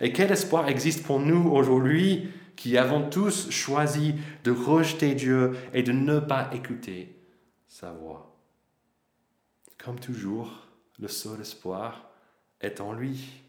Et 0.00 0.12
quel 0.12 0.32
espoir 0.32 0.68
existe 0.68 1.04
pour 1.04 1.20
nous 1.20 1.50
aujourd'hui 1.50 2.30
qui 2.56 2.76
avons 2.78 3.08
tous 3.08 3.50
choisi 3.50 4.14
de 4.42 4.50
rejeter 4.50 5.14
Dieu 5.14 5.56
et 5.72 5.82
de 5.82 5.92
ne 5.92 6.18
pas 6.18 6.50
écouter 6.52 7.16
sa 7.68 7.92
voix? 7.92 8.36
Comme 9.78 10.00
toujours, 10.00 10.66
le 10.98 11.08
seul 11.08 11.40
espoir 11.40 12.10
est 12.60 12.80
en 12.80 12.92
lui. 12.92 13.42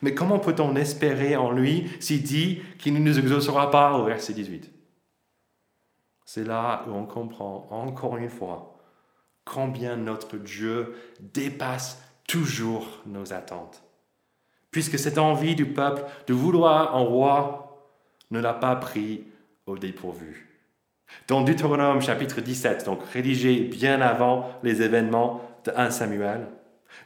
Mais 0.00 0.14
comment 0.14 0.38
peut-on 0.38 0.74
espérer 0.74 1.36
en 1.36 1.52
lui 1.52 1.90
s'il 2.00 2.22
dit 2.22 2.62
qu'il 2.78 2.94
ne 2.94 2.98
nous 2.98 3.18
exaucera 3.18 3.70
pas 3.70 3.92
au 3.98 4.04
verset 4.04 4.32
18 4.32 4.70
C'est 6.24 6.44
là 6.44 6.84
où 6.88 6.92
on 6.92 7.04
comprend 7.04 7.68
encore 7.70 8.16
une 8.16 8.30
fois 8.30 8.71
combien 9.44 9.96
notre 9.96 10.36
Dieu 10.36 10.94
dépasse 11.20 12.02
toujours 12.26 13.02
nos 13.06 13.32
attentes. 13.32 13.82
Puisque 14.70 14.98
cette 14.98 15.18
envie 15.18 15.54
du 15.54 15.66
peuple 15.66 16.02
de 16.26 16.32
vouloir 16.32 16.96
un 16.96 17.00
roi 17.00 17.90
ne 18.30 18.40
l'a 18.40 18.54
pas 18.54 18.76
pris 18.76 19.24
au 19.66 19.76
dépourvu. 19.76 20.48
Dans 21.28 21.42
Deutéronome 21.42 22.00
chapitre 22.00 22.40
17, 22.40 22.86
donc 22.86 23.00
rédigé 23.12 23.60
bien 23.60 24.00
avant 24.00 24.48
les 24.62 24.80
événements 24.80 25.42
de 25.64 25.72
1 25.76 25.90
Samuel, 25.90 26.46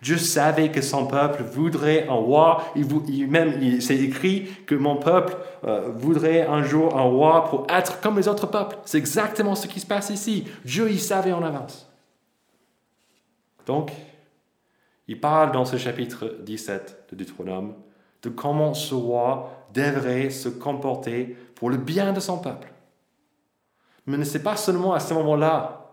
Dieu 0.02 0.18
savait 0.18 0.70
que 0.70 0.82
son 0.82 1.06
peuple 1.06 1.42
voudrait 1.42 2.06
un 2.08 2.14
roi. 2.14 2.64
Il, 2.76 3.28
même, 3.28 3.80
s'est 3.80 3.96
écrit 3.96 4.48
que 4.66 4.74
mon 4.74 4.96
peuple 4.96 5.36
euh, 5.64 5.90
voudrait 5.94 6.46
un 6.46 6.62
jour 6.62 6.96
un 6.96 7.02
roi 7.02 7.44
pour 7.46 7.66
être 7.70 8.00
comme 8.00 8.16
les 8.16 8.28
autres 8.28 8.46
peuples. 8.46 8.76
C'est 8.84 8.98
exactement 8.98 9.54
ce 9.54 9.66
qui 9.66 9.80
se 9.80 9.86
passe 9.86 10.10
ici. 10.10 10.44
Dieu, 10.64 10.90
il 10.90 11.00
savait 11.00 11.32
en 11.32 11.42
avance. 11.42 11.85
Donc, 13.66 13.90
il 15.08 15.20
parle 15.20 15.52
dans 15.52 15.64
ce 15.64 15.76
chapitre 15.76 16.36
17 16.40 17.08
de 17.10 17.16
Deutéronome 17.16 17.74
de 18.22 18.28
comment 18.28 18.74
ce 18.74 18.94
roi 18.94 19.68
devrait 19.74 20.30
se 20.30 20.48
comporter 20.48 21.36
pour 21.54 21.70
le 21.70 21.76
bien 21.76 22.12
de 22.12 22.20
son 22.20 22.38
peuple. 22.38 22.72
Mais 24.06 24.24
ce 24.24 24.38
n'est 24.38 24.44
pas 24.44 24.56
seulement 24.56 24.94
à 24.94 25.00
ce 25.00 25.14
moment-là 25.14 25.90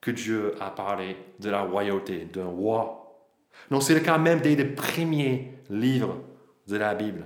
que 0.00 0.10
Dieu 0.10 0.54
a 0.60 0.70
parlé 0.70 1.16
de 1.38 1.50
la 1.50 1.62
royauté 1.62 2.24
d'un 2.32 2.46
roi. 2.46 3.24
Non, 3.70 3.80
c'est 3.80 3.94
le 3.94 4.00
cas 4.00 4.18
même 4.18 4.40
des 4.40 4.56
premiers 4.64 5.52
livres 5.68 6.18
de 6.66 6.76
la 6.76 6.94
Bible. 6.94 7.24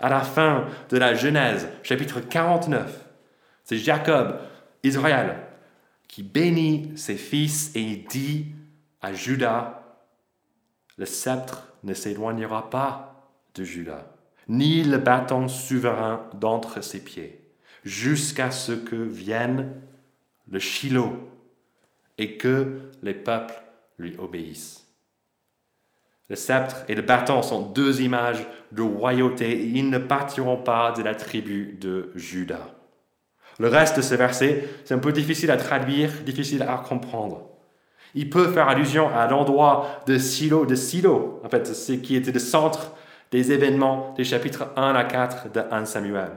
À 0.00 0.08
la 0.08 0.20
fin 0.20 0.66
de 0.88 0.96
la 0.96 1.14
Genèse, 1.14 1.68
chapitre 1.82 2.20
49, 2.20 3.06
c'est 3.64 3.76
Jacob, 3.76 4.38
Israël, 4.82 5.36
qui 6.08 6.22
bénit 6.22 6.92
ses 6.96 7.16
fils 7.16 7.70
et 7.76 7.80
il 7.80 8.04
dit 8.04 8.46
à 9.00 9.12
Judas, 9.12 9.82
le 10.96 11.06
sceptre 11.06 11.66
ne 11.82 11.94
s'éloignera 11.94 12.70
pas 12.70 13.30
de 13.54 13.64
Judas, 13.64 14.06
ni 14.48 14.82
le 14.82 14.98
bâton 14.98 15.48
souverain 15.48 16.28
d'entre 16.34 16.82
ses 16.82 17.02
pieds, 17.02 17.40
jusqu'à 17.84 18.50
ce 18.50 18.72
que 18.72 18.96
vienne 18.96 19.80
le 20.50 20.58
Shiloh 20.58 21.16
et 22.18 22.36
que 22.36 22.80
les 23.02 23.14
peuples 23.14 23.62
lui 23.98 24.16
obéissent. 24.18 24.86
Le 26.28 26.36
sceptre 26.36 26.84
et 26.88 26.94
le 26.94 27.02
bâton 27.02 27.42
sont 27.42 27.62
deux 27.70 28.02
images 28.02 28.46
de 28.70 28.82
royauté 28.82 29.50
et 29.50 29.66
ils 29.66 29.90
ne 29.90 29.98
partiront 29.98 30.58
pas 30.58 30.92
de 30.92 31.02
la 31.02 31.14
tribu 31.14 31.76
de 31.80 32.12
Judas. 32.14 32.68
Le 33.58 33.68
reste 33.68 33.96
de 33.96 34.02
ce 34.02 34.14
verset, 34.14 34.68
c'est 34.84 34.94
un 34.94 35.00
peu 35.00 35.12
difficile 35.12 35.50
à 35.50 35.56
traduire, 35.56 36.12
difficile 36.24 36.62
à 36.62 36.76
comprendre. 36.76 37.49
Il 38.14 38.30
peut 38.30 38.48
faire 38.48 38.68
allusion 38.68 39.08
à 39.08 39.26
l'endroit 39.26 40.02
de 40.06 40.18
Silo, 40.18 40.66
de 40.66 40.74
Silo, 40.74 41.40
en 41.44 41.48
fait, 41.48 41.66
ce 41.66 41.92
qui 41.92 42.16
était 42.16 42.32
le 42.32 42.38
centre 42.38 42.92
des 43.30 43.52
événements 43.52 44.12
des 44.16 44.24
chapitres 44.24 44.72
1 44.76 44.94
à 44.94 45.04
4 45.04 45.52
de 45.52 45.60
1 45.70 45.84
Samuel. 45.84 46.32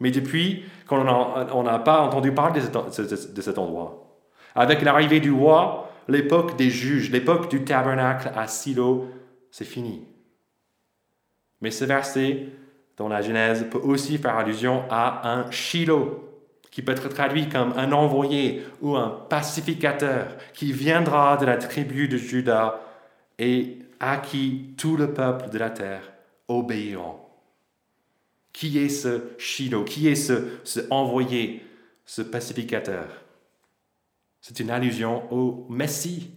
Mais 0.00 0.10
depuis, 0.10 0.64
on 0.90 1.62
n'a 1.62 1.78
pas 1.78 2.00
entendu 2.00 2.32
parler 2.32 2.60
de 2.60 3.40
cet 3.40 3.58
endroit. 3.58 4.18
Avec 4.54 4.82
l'arrivée 4.82 5.20
du 5.20 5.32
roi, 5.32 5.90
l'époque 6.06 6.56
des 6.56 6.70
juges, 6.70 7.10
l'époque 7.10 7.50
du 7.50 7.64
tabernacle 7.64 8.30
à 8.36 8.46
Silo, 8.46 9.08
c'est 9.50 9.64
fini. 9.64 10.06
Mais 11.60 11.70
ce 11.70 11.84
verset 11.84 12.48
dans 12.96 13.08
la 13.08 13.22
Genèse 13.22 13.66
peut 13.70 13.78
aussi 13.78 14.18
faire 14.18 14.36
allusion 14.36 14.84
à 14.90 15.28
un 15.30 15.50
Shiloh, 15.50 16.27
qui 16.78 16.82
peut 16.82 16.92
être 16.92 17.08
traduit 17.08 17.48
comme 17.48 17.72
un 17.76 17.90
envoyé 17.90 18.62
ou 18.80 18.94
un 18.94 19.08
pacificateur 19.08 20.36
qui 20.54 20.72
viendra 20.72 21.36
de 21.36 21.44
la 21.44 21.56
tribu 21.56 22.06
de 22.06 22.16
Juda 22.16 22.80
et 23.36 23.78
à 23.98 24.18
qui 24.18 24.74
tout 24.76 24.96
le 24.96 25.12
peuple 25.12 25.50
de 25.50 25.58
la 25.58 25.70
terre 25.70 26.12
obéiront. 26.46 27.16
Qui 28.52 28.78
est 28.78 28.90
ce 28.90 29.22
Shiloh? 29.38 29.82
Qui 29.82 30.06
est 30.06 30.14
ce, 30.14 30.60
ce 30.62 30.78
envoyé, 30.90 31.66
ce 32.06 32.22
pacificateur? 32.22 33.08
C'est 34.40 34.60
une 34.60 34.70
allusion 34.70 35.24
au 35.32 35.66
Messie, 35.68 36.30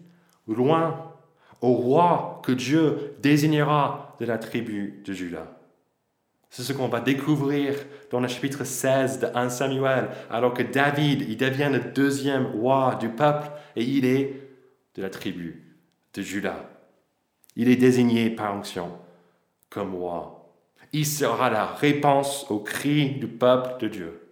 loin, 0.47 1.13
au 1.61 1.73
roi 1.73 2.41
que 2.43 2.51
Dieu 2.51 3.13
désignera 3.21 4.17
de 4.19 4.25
la 4.25 4.39
tribu 4.39 5.03
de 5.05 5.13
Juda. 5.13 5.60
C'est 6.51 6.63
ce 6.63 6.73
qu'on 6.73 6.89
va 6.89 6.99
découvrir 6.99 7.75
dans 8.11 8.19
le 8.19 8.27
chapitre 8.27 8.65
16 8.65 9.19
de 9.19 9.27
1 9.33 9.49
Samuel, 9.49 10.09
alors 10.29 10.53
que 10.53 10.61
David, 10.61 11.21
il 11.21 11.37
devient 11.37 11.69
le 11.71 11.79
deuxième 11.79 12.45
roi 12.45 12.97
du 12.99 13.07
peuple 13.07 13.49
et 13.77 13.83
il 13.83 14.03
est 14.03 14.33
de 14.95 15.01
la 15.01 15.09
tribu 15.09 15.63
de 16.13 16.21
Juda. 16.21 16.69
Il 17.55 17.69
est 17.69 17.77
désigné 17.77 18.29
par 18.29 18.53
onction 18.53 18.91
comme 19.69 19.95
roi. 19.95 20.53
Il 20.91 21.05
sera 21.05 21.49
la 21.49 21.65
réponse 21.65 22.45
au 22.49 22.59
cri 22.59 23.11
du 23.11 23.27
peuple 23.27 23.79
de 23.79 23.87
Dieu. 23.87 24.27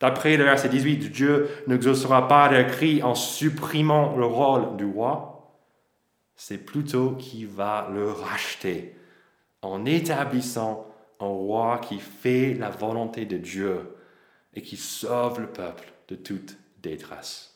D'après 0.00 0.36
le 0.36 0.42
verset 0.42 0.68
18, 0.68 1.12
Dieu 1.12 1.48
n'exaucera 1.68 2.26
pas 2.26 2.50
le 2.50 2.64
cri 2.64 3.04
en 3.04 3.14
supprimant 3.14 4.16
le 4.16 4.26
rôle 4.26 4.76
du 4.76 4.84
roi, 4.84 5.30
c'est 6.34 6.58
plutôt 6.58 7.12
qu'il 7.12 7.46
va 7.46 7.88
le 7.92 8.10
racheter 8.10 8.96
en 9.62 9.84
établissant 9.84 10.86
un 11.20 11.26
roi 11.26 11.78
qui 11.78 11.98
fait 11.98 12.54
la 12.54 12.70
volonté 12.70 13.26
de 13.26 13.36
Dieu 13.36 13.96
et 14.54 14.62
qui 14.62 14.76
sauve 14.76 15.40
le 15.40 15.46
peuple 15.48 15.92
de 16.08 16.16
toute 16.16 16.56
détresse. 16.82 17.54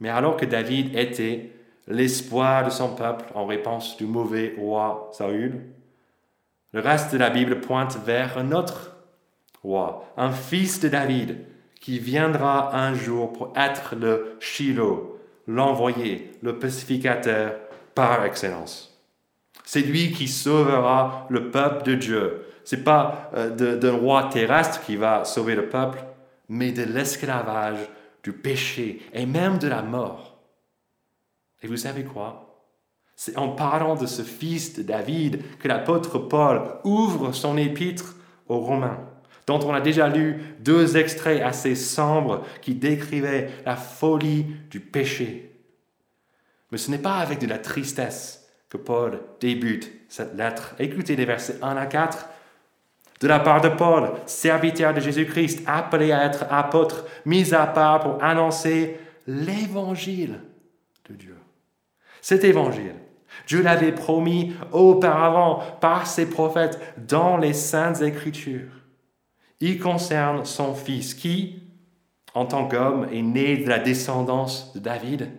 Mais 0.00 0.08
alors 0.08 0.36
que 0.36 0.46
David 0.46 0.96
était 0.96 1.52
l'espoir 1.86 2.64
de 2.64 2.70
son 2.70 2.94
peuple 2.94 3.26
en 3.34 3.46
réponse 3.46 3.96
du 3.96 4.06
mauvais 4.06 4.54
roi 4.58 5.10
Saül, 5.12 5.60
le 6.72 6.80
reste 6.80 7.12
de 7.12 7.18
la 7.18 7.30
Bible 7.30 7.60
pointe 7.60 7.96
vers 8.04 8.38
un 8.38 8.52
autre 8.52 8.96
roi, 9.62 10.12
un 10.16 10.32
fils 10.32 10.80
de 10.80 10.88
David, 10.88 11.38
qui 11.80 11.98
viendra 11.98 12.74
un 12.76 12.94
jour 12.94 13.32
pour 13.32 13.52
être 13.56 13.94
le 13.94 14.36
Shiloh, 14.40 15.20
l'envoyé, 15.46 16.32
le 16.42 16.58
pacificateur 16.58 17.54
par 17.94 18.24
excellence. 18.24 18.93
C'est 19.74 19.80
lui 19.80 20.12
qui 20.12 20.28
sauvera 20.28 21.26
le 21.30 21.50
peuple 21.50 21.82
de 21.82 21.94
Dieu. 21.96 22.44
Ce 22.62 22.76
n'est 22.76 22.82
pas 22.82 23.28
euh, 23.34 23.76
d'un 23.76 23.96
roi 23.96 24.30
terrestre 24.32 24.80
qui 24.82 24.94
va 24.94 25.24
sauver 25.24 25.56
le 25.56 25.68
peuple, 25.68 25.98
mais 26.48 26.70
de 26.70 26.84
l'esclavage, 26.84 27.78
du 28.22 28.32
péché 28.32 29.02
et 29.12 29.26
même 29.26 29.58
de 29.58 29.66
la 29.66 29.82
mort. 29.82 30.38
Et 31.60 31.66
vous 31.66 31.76
savez 31.76 32.04
quoi? 32.04 32.70
C'est 33.16 33.36
en 33.36 33.48
parlant 33.48 33.96
de 33.96 34.06
ce 34.06 34.22
fils 34.22 34.74
de 34.74 34.84
David 34.84 35.42
que 35.58 35.66
l'apôtre 35.66 36.20
Paul 36.20 36.62
ouvre 36.84 37.32
son 37.32 37.56
épître 37.56 38.14
aux 38.46 38.60
Romains, 38.60 39.00
dont 39.48 39.58
on 39.58 39.74
a 39.74 39.80
déjà 39.80 40.08
lu 40.08 40.40
deux 40.60 40.96
extraits 40.96 41.42
assez 41.42 41.74
sombres 41.74 42.46
qui 42.62 42.76
décrivaient 42.76 43.50
la 43.66 43.74
folie 43.74 44.46
du 44.70 44.78
péché. 44.78 45.50
Mais 46.70 46.78
ce 46.78 46.92
n'est 46.92 46.98
pas 46.98 47.16
avec 47.16 47.40
de 47.40 47.48
la 47.48 47.58
tristesse 47.58 48.43
que 48.74 48.78
Paul 48.78 49.20
débute 49.38 49.92
cette 50.08 50.34
lettre. 50.34 50.74
Écoutez 50.80 51.14
les 51.14 51.24
versets 51.24 51.58
1 51.62 51.76
à 51.76 51.86
4. 51.86 52.28
de 53.20 53.28
la 53.28 53.38
part 53.38 53.60
de 53.60 53.68
Paul, 53.68 54.10
serviteur 54.26 54.92
de 54.92 55.00
Jésus-Christ, 55.00 55.62
appelé 55.66 56.10
à 56.10 56.24
être 56.24 56.44
apôtre, 56.50 57.04
mis 57.24 57.54
à 57.54 57.66
part 57.68 58.00
pour 58.00 58.22
annoncer 58.22 58.98
l'évangile 59.28 60.40
de 61.08 61.14
Dieu. 61.14 61.36
Cet 62.20 62.42
évangile, 62.42 62.96
Dieu 63.46 63.62
l'avait 63.62 63.92
promis 63.92 64.52
auparavant 64.72 65.62
par 65.80 66.08
ses 66.08 66.28
prophètes 66.28 66.80
dans 66.98 67.36
les 67.36 67.52
saintes 67.52 68.02
écritures. 68.02 68.72
Il 69.60 69.78
concerne 69.78 70.44
son 70.44 70.74
fils 70.74 71.14
qui, 71.14 71.62
en 72.34 72.44
tant 72.44 72.66
qu'homme, 72.66 73.06
est 73.12 73.22
né 73.22 73.56
de 73.56 73.68
la 73.68 73.78
descendance 73.78 74.72
de 74.74 74.80
David 74.80 75.30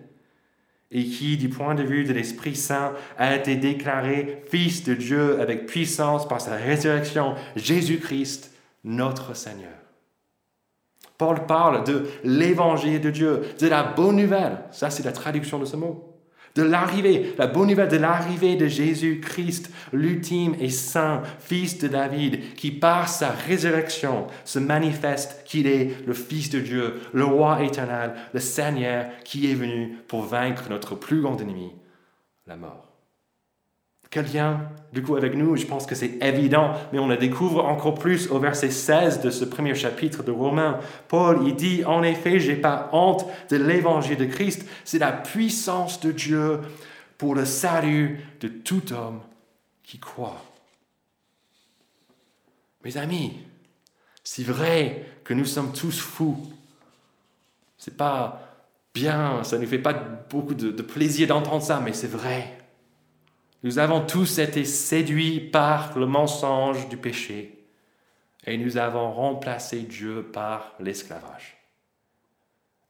et 0.95 1.03
qui, 1.03 1.35
du 1.35 1.49
point 1.49 1.75
de 1.75 1.83
vue 1.83 2.05
de 2.05 2.13
l'Esprit 2.13 2.55
Saint, 2.55 2.93
a 3.17 3.35
été 3.35 3.57
déclaré 3.57 4.43
Fils 4.49 4.85
de 4.85 4.93
Dieu 4.93 5.41
avec 5.41 5.65
puissance 5.65 6.25
par 6.25 6.39
sa 6.39 6.55
résurrection, 6.55 7.35
Jésus-Christ, 7.57 8.53
notre 8.85 9.35
Seigneur. 9.35 9.73
Paul 11.17 11.45
parle 11.45 11.83
de 11.83 12.05
l'évangile 12.23 13.01
de 13.01 13.09
Dieu, 13.09 13.41
de 13.59 13.67
la 13.67 13.83
bonne 13.83 14.15
nouvelle. 14.15 14.59
Ça, 14.71 14.89
c'est 14.89 15.03
la 15.03 15.11
traduction 15.11 15.59
de 15.59 15.65
ce 15.65 15.75
mot 15.75 16.14
de 16.55 16.63
l'arrivée, 16.63 17.35
la 17.37 17.47
bonne 17.47 17.69
nouvelle 17.69 17.89
de 17.89 17.97
l'arrivée 17.97 18.55
de 18.55 18.67
Jésus-Christ, 18.67 19.69
l'ultime 19.91 20.55
et 20.59 20.69
saint 20.69 21.21
Fils 21.39 21.77
de 21.77 21.87
David, 21.87 22.55
qui 22.55 22.71
par 22.71 23.09
sa 23.09 23.29
résurrection 23.29 24.27
se 24.45 24.59
manifeste 24.59 25.43
qu'il 25.45 25.67
est 25.67 26.05
le 26.07 26.13
Fils 26.13 26.49
de 26.49 26.61
Dieu, 26.61 27.01
le 27.13 27.25
roi 27.25 27.61
éternel, 27.63 28.13
le 28.33 28.39
Seigneur 28.39 29.05
qui 29.23 29.51
est 29.51 29.55
venu 29.55 29.97
pour 30.07 30.23
vaincre 30.23 30.63
notre 30.69 30.95
plus 30.95 31.21
grand 31.21 31.39
ennemi, 31.39 31.73
la 32.47 32.55
mort. 32.55 32.94
Quel 34.09 34.31
lien, 34.31 34.69
du 34.93 35.03
coup, 35.03 35.15
avec 35.15 35.35
nous? 35.35 35.55
Je 35.55 35.65
pense 35.65 35.85
que 35.85 35.95
c'est 35.95 36.19
évident, 36.21 36.71
mais 36.93 36.99
on 36.99 37.07
le 37.07 37.17
découvre 37.17 37.65
encore 37.65 37.95
plus 37.95 38.29
au 38.29 38.39
verset 38.39 38.69
16 38.69 39.21
de 39.21 39.29
ce 39.29 39.45
premier 39.45 39.75
chapitre 39.75 40.23
de 40.23 40.31
Romains. 40.31 40.79
Paul, 41.07 41.45
il 41.45 41.55
dit, 41.55 41.83
en 41.85 42.03
effet, 42.03 42.39
j'ai 42.39 42.55
pas 42.55 42.89
honte 42.93 43.25
de 43.49 43.57
l'évangile 43.57 44.17
de 44.17 44.25
Christ, 44.25 44.65
c'est 44.83 44.99
la 44.99 45.11
puissance 45.11 45.99
de 45.99 46.11
Dieu 46.11 46.59
pour 47.17 47.35
le 47.35 47.45
salut 47.45 48.23
de 48.39 48.47
tout 48.47 48.93
homme 48.93 49.21
qui 49.83 49.99
croit. 49.99 50.43
Mes 52.83 52.97
amis, 52.97 53.33
c'est 54.23 54.43
vrai 54.43 55.05
que 55.23 55.33
nous 55.33 55.45
sommes 55.45 55.73
tous 55.73 55.99
fous. 55.99 56.37
C'est 57.77 57.97
pas 57.97 58.41
bien, 58.93 59.43
ça 59.43 59.57
ne 59.57 59.63
nous 59.63 59.69
fait 59.69 59.79
pas 59.79 59.93
beaucoup 59.93 60.53
de 60.53 60.81
plaisir 60.81 61.27
d'entendre 61.27 61.63
ça, 61.63 61.81
mais 61.83 61.93
c'est 61.93 62.07
vrai. 62.07 62.64
Nous 63.65 63.79
avons 63.79 64.05
tous 64.05 64.37
été 64.37 64.63
séduits 64.63 65.39
par 65.39 65.97
le 65.97 66.05
mensonge 66.05 66.87
du 66.87 66.97
péché 66.97 67.65
et 68.45 68.59
nous 68.59 68.77
avons 68.77 69.11
remplacé 69.11 69.79
Dieu 69.79 70.21
par 70.21 70.73
l'esclavage. 70.79 71.57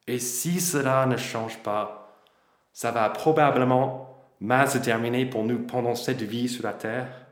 Et 0.06 0.20
si 0.20 0.60
cela 0.60 1.06
ne 1.06 1.16
change 1.16 1.60
pas, 1.60 2.22
ça 2.74 2.92
va 2.92 3.10
probablement 3.10 4.20
mal 4.42 4.70
se 4.70 4.78
terminer 4.78 5.26
pour 5.26 5.46
nous 5.46 5.60
pendant 5.60 5.96
cette 5.96 6.24
vie 6.24 6.50
sur 6.50 6.66
la 6.66 6.74
terre. 6.74 7.26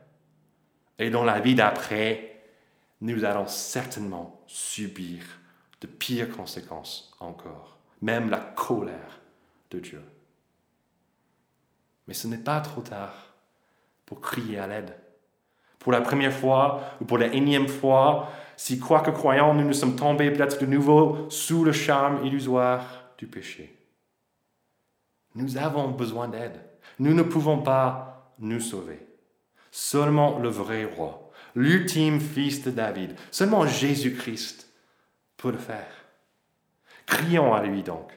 Et 0.98 1.10
dans 1.10 1.22
la 1.22 1.38
vie 1.38 1.54
d'après, 1.54 2.40
nous 3.02 3.24
allons 3.24 3.46
certainement 3.46 4.40
subir 4.46 5.22
de 5.82 5.86
pires 5.86 6.34
conséquences 6.34 7.14
encore, 7.20 7.76
même 8.00 8.30
la 8.30 8.40
colère 8.40 9.20
de 9.70 9.80
Dieu. 9.80 10.02
Mais 12.08 12.14
ce 12.14 12.26
n'est 12.26 12.38
pas 12.38 12.62
trop 12.62 12.80
tard 12.80 13.33
pour 14.06 14.20
crier 14.20 14.58
à 14.58 14.66
l'aide. 14.66 14.94
Pour 15.78 15.92
la 15.92 16.00
première 16.00 16.32
fois 16.32 16.80
ou 17.00 17.04
pour 17.04 17.18
la 17.18 17.26
énième 17.26 17.68
fois, 17.68 18.30
si 18.56 18.78
quoi 18.78 19.00
que 19.00 19.10
croyant, 19.10 19.54
nous 19.54 19.64
nous 19.64 19.72
sommes 19.72 19.96
tombés 19.96 20.30
peut-être 20.30 20.60
de 20.60 20.66
nouveau 20.66 21.26
sous 21.28 21.64
le 21.64 21.72
charme 21.72 22.24
illusoire 22.24 23.04
du 23.18 23.26
péché. 23.26 23.76
Nous 25.34 25.56
avons 25.56 25.88
besoin 25.88 26.28
d'aide. 26.28 26.60
Nous 26.98 27.14
ne 27.14 27.22
pouvons 27.22 27.58
pas 27.58 28.32
nous 28.38 28.60
sauver. 28.60 29.06
Seulement 29.70 30.38
le 30.38 30.48
vrai 30.48 30.84
roi, 30.84 31.30
l'ultime 31.56 32.20
fils 32.20 32.62
de 32.62 32.70
David, 32.70 33.16
seulement 33.30 33.66
Jésus-Christ 33.66 34.68
peut 35.36 35.50
le 35.50 35.58
faire. 35.58 35.90
Crions 37.06 37.52
à 37.52 37.62
lui 37.62 37.82
donc, 37.82 38.12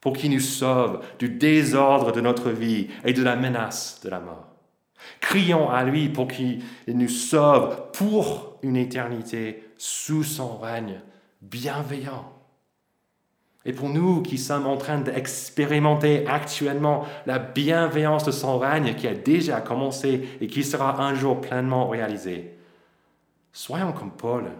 pour 0.00 0.14
qu'il 0.14 0.32
nous 0.32 0.40
sauve 0.40 1.04
du 1.18 1.28
désordre 1.28 2.12
de 2.12 2.20
notre 2.20 2.50
vie 2.50 2.88
et 3.04 3.12
de 3.12 3.22
la 3.22 3.36
menace 3.36 4.00
de 4.02 4.10
la 4.10 4.20
mort. 4.20 4.47
Crions 5.20 5.70
à 5.70 5.84
lui 5.84 6.08
pour 6.08 6.28
qu'il 6.28 6.62
nous 6.86 7.08
sauve 7.08 7.90
pour 7.92 8.58
une 8.62 8.76
éternité 8.76 9.72
sous 9.76 10.24
son 10.24 10.58
règne 10.58 11.00
bienveillant. 11.40 12.32
Et 13.64 13.72
pour 13.72 13.90
nous 13.90 14.22
qui 14.22 14.38
sommes 14.38 14.66
en 14.66 14.76
train 14.76 14.98
d'expérimenter 14.98 16.26
actuellement 16.26 17.04
la 17.26 17.38
bienveillance 17.38 18.24
de 18.24 18.30
son 18.30 18.58
règne 18.58 18.94
qui 18.94 19.06
a 19.06 19.14
déjà 19.14 19.60
commencé 19.60 20.28
et 20.40 20.46
qui 20.46 20.64
sera 20.64 21.02
un 21.02 21.14
jour 21.14 21.40
pleinement 21.40 21.88
réalisé, 21.88 22.56
soyons 23.52 23.92
comme 23.92 24.12
Paul 24.12 24.50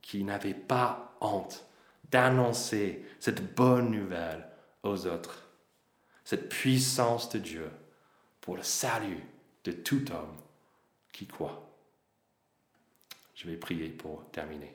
qui 0.00 0.24
n'avait 0.24 0.54
pas 0.54 1.14
honte 1.20 1.66
d'annoncer 2.10 3.04
cette 3.20 3.54
bonne 3.54 3.90
nouvelle 3.90 4.46
aux 4.82 5.06
autres, 5.06 5.48
cette 6.24 6.48
puissance 6.48 7.28
de 7.30 7.38
Dieu 7.38 7.70
pour 8.40 8.56
le 8.56 8.62
salut 8.62 9.24
de 9.64 9.72
tout 9.72 10.10
homme 10.12 10.36
qui 11.12 11.26
croit. 11.26 11.68
Je 13.34 13.48
vais 13.48 13.56
prier 13.56 13.88
pour 13.88 14.24
terminer. 14.30 14.74